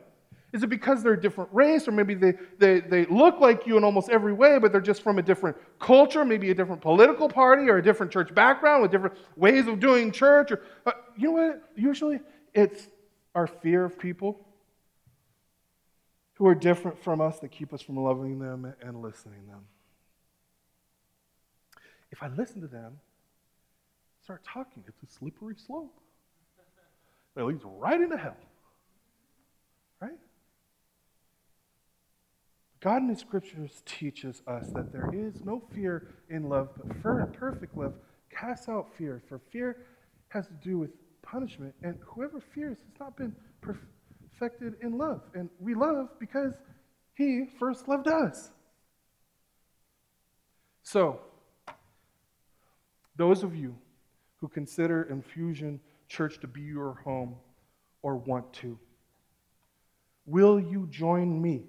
Is 0.53 0.63
it 0.63 0.67
because 0.67 1.03
they're 1.03 1.13
a 1.13 1.21
different 1.21 1.49
race, 1.53 1.87
or 1.87 1.91
maybe 1.91 2.13
they, 2.13 2.33
they, 2.57 2.81
they 2.81 3.05
look 3.05 3.39
like 3.39 3.65
you 3.65 3.77
in 3.77 3.83
almost 3.83 4.09
every 4.09 4.33
way, 4.33 4.57
but 4.57 4.71
they're 4.71 4.81
just 4.81 5.01
from 5.01 5.17
a 5.17 5.21
different 5.21 5.55
culture, 5.79 6.25
maybe 6.25 6.49
a 6.49 6.53
different 6.53 6.81
political 6.81 7.29
party, 7.29 7.69
or 7.69 7.77
a 7.77 7.83
different 7.83 8.11
church 8.11 8.33
background 8.33 8.81
with 8.81 8.91
different 8.91 9.15
ways 9.37 9.67
of 9.67 9.79
doing 9.79 10.11
church? 10.11 10.51
Or, 10.51 10.61
uh, 10.85 10.91
you 11.17 11.29
know 11.29 11.31
what? 11.31 11.69
Usually 11.75 12.19
it's 12.53 12.87
our 13.33 13.47
fear 13.47 13.85
of 13.85 13.97
people 13.97 14.45
who 16.41 16.47
are 16.47 16.55
different 16.55 16.97
from 16.97 17.21
us 17.21 17.39
that 17.39 17.51
keep 17.51 17.71
us 17.71 17.83
from 17.83 17.95
loving 17.97 18.39
them 18.39 18.73
and 18.81 18.99
listening 18.99 19.41
to 19.41 19.51
them. 19.51 19.63
If 22.11 22.23
I 22.23 22.29
listen 22.29 22.61
to 22.61 22.67
them, 22.67 22.93
start 24.23 24.43
talking, 24.43 24.83
it's 24.87 25.03
a 25.03 25.19
slippery 25.19 25.53
slope. 25.55 25.93
It 27.37 27.43
leads 27.43 27.61
right 27.63 28.01
into 28.01 28.17
hell. 28.17 28.37
Right? 30.01 30.17
God 32.79 33.03
in 33.03 33.09
the 33.09 33.15
scriptures 33.15 33.83
teaches 33.85 34.41
us 34.47 34.65
that 34.73 34.91
there 34.91 35.11
is 35.13 35.45
no 35.45 35.61
fear 35.75 36.07
in 36.31 36.49
love, 36.49 36.69
but 36.75 37.03
perfect 37.03 37.77
love 37.77 37.93
casts 38.31 38.67
out 38.67 38.87
fear. 38.97 39.21
For 39.29 39.37
fear 39.51 39.85
has 40.29 40.47
to 40.47 40.53
do 40.53 40.79
with 40.79 40.89
punishment, 41.21 41.75
and 41.83 41.99
whoever 42.03 42.39
fears 42.39 42.77
has 42.79 42.99
not 42.99 43.15
been 43.15 43.35
perfected 44.41 44.73
in 44.81 44.97
love. 44.97 45.21
And 45.35 45.49
we 45.59 45.75
love 45.75 46.09
because 46.19 46.53
He 47.13 47.45
first 47.59 47.87
loved 47.87 48.07
us. 48.07 48.49
So, 50.83 51.19
those 53.15 53.43
of 53.43 53.55
you 53.55 53.75
who 54.37 54.47
consider 54.47 55.03
Infusion 55.03 55.79
Church 56.07 56.39
to 56.39 56.47
be 56.47 56.61
your 56.61 56.95
home 57.03 57.35
or 58.01 58.17
want 58.17 58.51
to, 58.53 58.77
will 60.25 60.59
you 60.59 60.87
join 60.89 61.41
me? 61.41 61.65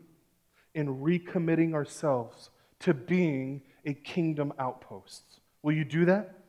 in 0.75 0.89
recommitting 1.03 1.75
ourselves 1.75 2.49
to 2.81 2.95
being 2.95 3.61
a 3.85 3.93
kingdom 3.93 4.55
outpost. 4.59 5.23
Will 5.63 5.75
you 5.75 5.85
do 5.85 6.07
that? 6.07 6.42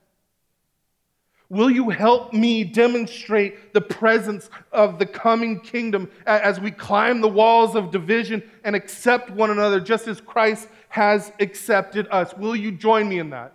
Will 1.53 1.69
you 1.69 1.91
help 1.91 2.33
me 2.33 2.63
demonstrate 2.63 3.73
the 3.73 3.81
presence 3.81 4.49
of 4.71 4.97
the 4.97 5.05
coming 5.05 5.59
kingdom 5.59 6.09
as 6.25 6.59
we 6.59 6.71
climb 6.71 7.21
the 7.21 7.27
walls 7.27 7.75
of 7.75 7.91
division 7.91 8.41
and 8.63 8.75
accept 8.75 9.29
one 9.29 9.51
another 9.51 9.79
just 9.79 10.07
as 10.07 10.19
Christ 10.19 10.67
has 10.89 11.31
accepted 11.39 12.07
us? 12.09 12.33
Will 12.35 12.55
you 12.55 12.71
join 12.71 13.07
me 13.07 13.19
in 13.19 13.29
that? 13.29 13.53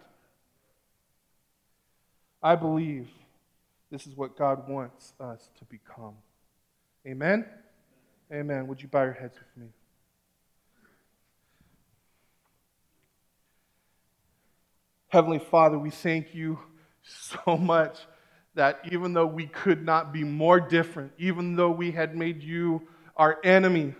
I 2.40 2.54
believe 2.54 3.08
this 3.90 4.06
is 4.06 4.14
what 4.14 4.38
God 4.38 4.68
wants 4.68 5.14
us 5.18 5.50
to 5.58 5.64
become. 5.64 6.14
Amen? 7.04 7.46
Amen. 8.32 8.68
Would 8.68 8.80
you 8.80 8.86
bow 8.86 9.02
your 9.02 9.12
heads 9.14 9.36
with 9.36 9.64
me? 9.64 9.70
Heavenly 15.08 15.40
Father, 15.40 15.80
we 15.80 15.90
thank 15.90 16.32
you 16.32 16.60
so 17.08 17.56
much 17.56 17.98
that 18.54 18.80
even 18.90 19.12
though 19.12 19.26
we 19.26 19.46
could 19.46 19.84
not 19.84 20.12
be 20.12 20.24
more 20.24 20.60
different, 20.60 21.12
even 21.18 21.56
though 21.56 21.70
we 21.70 21.90
had 21.90 22.16
made 22.16 22.42
you 22.42 22.82
our 23.16 23.38
enemy, 23.44 23.94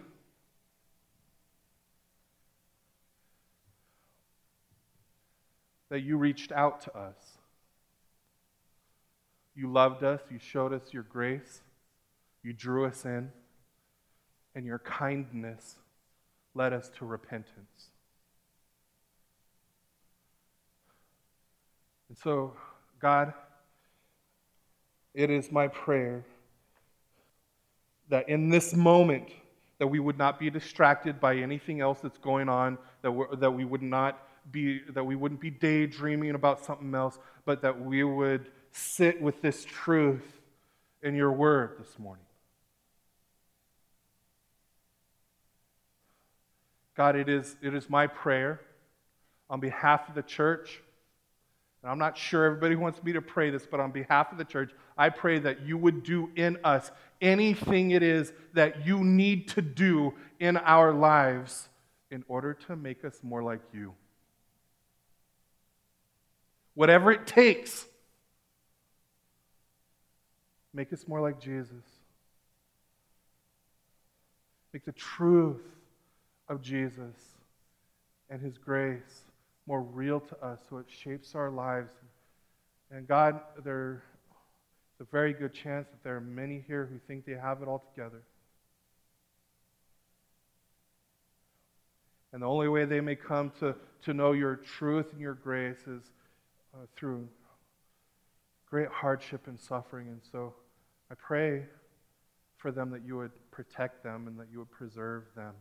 that 5.90 6.00
you 6.00 6.18
reached 6.18 6.52
out 6.52 6.82
to 6.82 6.96
us. 6.96 7.16
You 9.54 9.72
loved 9.72 10.04
us, 10.04 10.20
you 10.30 10.38
showed 10.38 10.72
us 10.72 10.82
your 10.92 11.02
grace, 11.02 11.62
you 12.42 12.52
drew 12.52 12.84
us 12.84 13.04
in, 13.04 13.32
and 14.54 14.64
your 14.64 14.78
kindness 14.78 15.76
led 16.54 16.72
us 16.72 16.90
to 16.98 17.06
repentance. 17.06 17.90
And 22.08 22.16
so, 22.16 22.54
God, 23.00 23.32
it 25.14 25.30
is 25.30 25.50
my 25.50 25.68
prayer 25.68 26.24
that 28.08 28.28
in 28.28 28.48
this 28.48 28.74
moment, 28.74 29.28
that 29.78 29.86
we 29.86 30.00
would 30.00 30.18
not 30.18 30.38
be 30.38 30.50
distracted 30.50 31.20
by 31.20 31.36
anything 31.36 31.80
else 31.80 32.00
that's 32.00 32.18
going 32.18 32.48
on, 32.48 32.78
that, 33.02 33.12
we 33.12 33.24
that 33.36 33.50
we 33.50 33.64
would 33.64 33.82
not 33.82 34.26
be, 34.50 34.80
that 34.90 35.04
we 35.04 35.14
wouldn't 35.14 35.40
be 35.40 35.50
daydreaming 35.50 36.34
about 36.34 36.64
something 36.64 36.94
else, 36.94 37.18
but 37.44 37.62
that 37.62 37.80
we 37.80 38.02
would 38.02 38.50
sit 38.72 39.20
with 39.20 39.40
this 39.42 39.64
truth 39.64 40.40
in 41.02 41.14
your 41.14 41.32
word 41.32 41.76
this 41.78 41.98
morning. 41.98 42.24
God, 46.96 47.14
it 47.14 47.28
is, 47.28 47.56
it 47.62 47.74
is 47.74 47.88
my 47.88 48.08
prayer 48.08 48.60
on 49.48 49.60
behalf 49.60 50.08
of 50.08 50.16
the 50.16 50.22
church. 50.22 50.80
And 51.82 51.92
I'm 51.92 51.98
not 51.98 52.18
sure 52.18 52.44
everybody 52.44 52.74
wants 52.74 53.02
me 53.02 53.12
to 53.12 53.22
pray 53.22 53.50
this, 53.50 53.66
but 53.66 53.80
on 53.80 53.92
behalf 53.92 54.32
of 54.32 54.38
the 54.38 54.44
church, 54.44 54.72
I 54.96 55.10
pray 55.10 55.38
that 55.40 55.62
you 55.62 55.78
would 55.78 56.02
do 56.02 56.30
in 56.34 56.58
us 56.64 56.90
anything 57.20 57.92
it 57.92 58.02
is 58.02 58.32
that 58.54 58.86
you 58.86 59.04
need 59.04 59.48
to 59.48 59.62
do 59.62 60.14
in 60.40 60.56
our 60.56 60.92
lives 60.92 61.68
in 62.10 62.24
order 62.26 62.54
to 62.54 62.76
make 62.76 63.04
us 63.04 63.20
more 63.22 63.42
like 63.42 63.60
you. 63.72 63.94
Whatever 66.74 67.12
it 67.12 67.26
takes, 67.26 67.86
make 70.72 70.92
us 70.92 71.06
more 71.06 71.20
like 71.20 71.40
Jesus. 71.40 71.84
Make 74.72 74.84
the 74.84 74.92
truth 74.92 75.62
of 76.48 76.60
Jesus 76.60 77.14
and 78.30 78.40
his 78.40 78.58
grace 78.58 79.22
more 79.68 79.82
real 79.82 80.18
to 80.18 80.44
us 80.44 80.58
so 80.70 80.78
it 80.78 80.86
shapes 80.88 81.34
our 81.34 81.50
lives. 81.50 81.92
And 82.90 83.06
God, 83.06 83.38
there's 83.62 84.00
a 84.98 85.04
very 85.12 85.34
good 85.34 85.52
chance 85.52 85.86
that 85.90 86.02
there 86.02 86.16
are 86.16 86.22
many 86.22 86.64
here 86.66 86.88
who 86.90 86.98
think 87.06 87.26
they 87.26 87.34
have 87.34 87.60
it 87.60 87.68
all 87.68 87.84
together. 87.94 88.22
And 92.32 92.42
the 92.42 92.46
only 92.46 92.68
way 92.68 92.86
they 92.86 93.02
may 93.02 93.14
come 93.14 93.52
to, 93.60 93.74
to 94.04 94.14
know 94.14 94.32
your 94.32 94.56
truth 94.56 95.12
and 95.12 95.20
your 95.20 95.34
grace 95.34 95.80
is 95.86 96.02
uh, 96.74 96.86
through 96.96 97.28
great 98.70 98.88
hardship 98.88 99.48
and 99.48 99.60
suffering. 99.60 100.08
And 100.08 100.20
so 100.32 100.54
I 101.10 101.14
pray 101.14 101.64
for 102.56 102.72
them 102.72 102.90
that 102.90 103.04
you 103.04 103.18
would 103.18 103.32
protect 103.50 104.02
them 104.02 104.28
and 104.28 104.40
that 104.40 104.46
you 104.50 104.60
would 104.60 104.70
preserve 104.70 105.24
them 105.36 105.52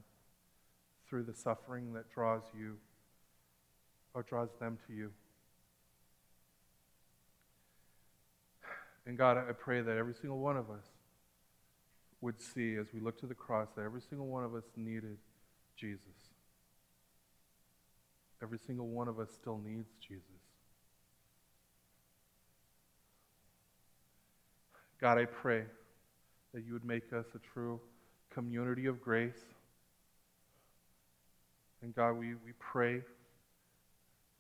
through 1.10 1.24
the 1.24 1.34
suffering 1.34 1.94
that 1.94 2.10
draws 2.10 2.44
you 2.58 2.78
or 4.14 4.24
draws 4.24 4.50
them 4.60 4.78
to 4.88 4.94
you. 4.94 5.12
And 9.06 9.18
God, 9.18 9.38
I 9.38 9.54
pray 9.54 9.82
that 9.82 9.98
every 9.98 10.14
single 10.14 10.40
one 10.40 10.58
of 10.58 10.70
us 10.70 10.86
would 12.20 12.42
see 12.42 12.76
as 12.76 12.88
we 12.94 13.00
look 13.00 13.20
to 13.20 13.28
the 13.28 13.36
cross 13.36 13.70
that 13.76 13.84
every 13.84 14.02
single 14.02 14.28
one 14.28 14.44
of 14.44 14.54
us 14.54 14.64
needed 14.76 15.18
Jesus. 15.78 16.02
Every 18.42 18.60
single 18.66 18.88
one 18.88 19.08
of 19.08 19.20
us 19.20 19.30
still 19.32 19.60
needs 19.64 19.90
Jesus. 20.06 20.24
God, 25.00 25.18
I 25.18 25.26
pray 25.26 25.64
that 26.54 26.66
you 26.66 26.74
would 26.74 26.86
make 26.86 27.14
us 27.14 27.26
a 27.36 27.40
true 27.40 27.80
community 28.32 28.88
of 28.88 29.00
grace. 29.00 29.46
And 31.82 31.96
God, 31.96 32.14
we, 32.14 32.34
we 32.34 32.54
pray 32.60 33.02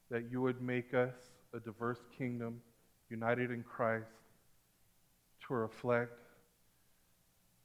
that 0.09 0.31
you 0.31 0.41
would 0.41 0.61
make 0.61 0.93
us 0.93 1.13
a 1.53 1.59
diverse 1.59 1.99
kingdom 2.17 2.61
united 3.09 3.51
in 3.51 3.63
Christ 3.63 4.11
to 5.47 5.53
reflect 5.53 6.19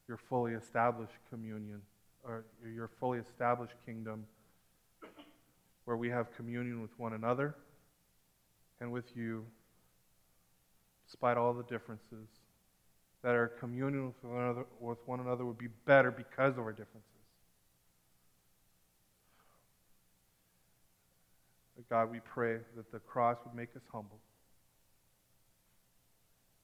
your 0.09 0.17
fully 0.17 0.53
established 0.53 1.15
communion, 1.31 1.81
or 2.25 2.45
your 2.75 2.91
fully 3.01 3.19
established 3.19 3.75
kingdom, 3.87 4.27
where 5.85 5.97
we 5.97 6.09
have 6.11 6.35
communion 6.37 6.83
with 6.83 6.91
one 6.99 7.13
another 7.13 7.55
and 8.81 8.93
with 8.93 9.17
you, 9.17 9.45
despite 11.07 11.37
all 11.37 11.53
the 11.53 11.63
differences 11.65 12.29
that 13.23 13.31
our 13.31 13.49
communion 13.49 14.07
with 14.07 14.25
one 14.25 14.43
another, 14.43 14.67
with 14.81 14.99
one 15.07 15.21
another 15.21 15.45
would 15.45 15.59
be 15.59 15.69
better 15.87 16.11
because 16.11 16.59
of 16.59 16.65
our 16.65 16.73
differences. 16.73 17.09
But 21.77 21.82
God, 21.93 22.11
we 22.11 22.21
pray 22.21 22.57
that 22.75 22.91
the 22.91 23.01
cross 23.01 23.37
would 23.45 23.55
make 23.55 23.77
us 23.77 23.83
humble, 23.93 24.19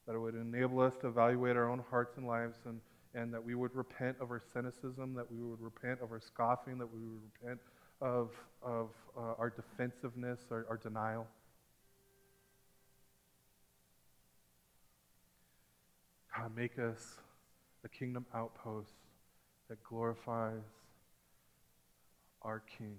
that 0.07 0.15
it 0.15 0.19
would 0.19 0.35
enable 0.35 0.81
us 0.81 0.95
to 1.03 1.09
evaluate 1.09 1.55
our 1.55 1.69
own 1.69 1.85
hearts 1.91 2.17
and 2.17 2.27
lives, 2.27 2.57
and, 2.65 2.81
and 3.13 3.35
that 3.35 3.45
we 3.45 3.55
would 3.55 3.75
repent 3.75 4.17
of 4.23 4.31
our 4.31 4.41
cynicism, 4.55 5.13
that 5.13 5.31
we 5.31 5.43
would 5.43 5.61
repent 5.61 6.01
of 6.01 6.13
our 6.13 6.21
scoffing, 6.23 6.79
that 6.79 6.91
we 6.91 7.01
would 7.01 7.21
repent 7.43 7.61
of, 8.01 8.31
of 8.63 8.89
uh, 9.19 9.35
our 9.39 9.51
defensiveness, 9.51 10.41
our, 10.51 10.65
our 10.71 10.79
denial. 10.79 11.27
God, 16.35 16.57
make 16.57 16.79
us 16.79 17.19
a 17.85 17.89
kingdom 17.91 18.25
outpost 18.35 18.95
that 19.69 19.85
glorifies 19.85 20.63
our 22.41 22.63
King. 22.79 22.99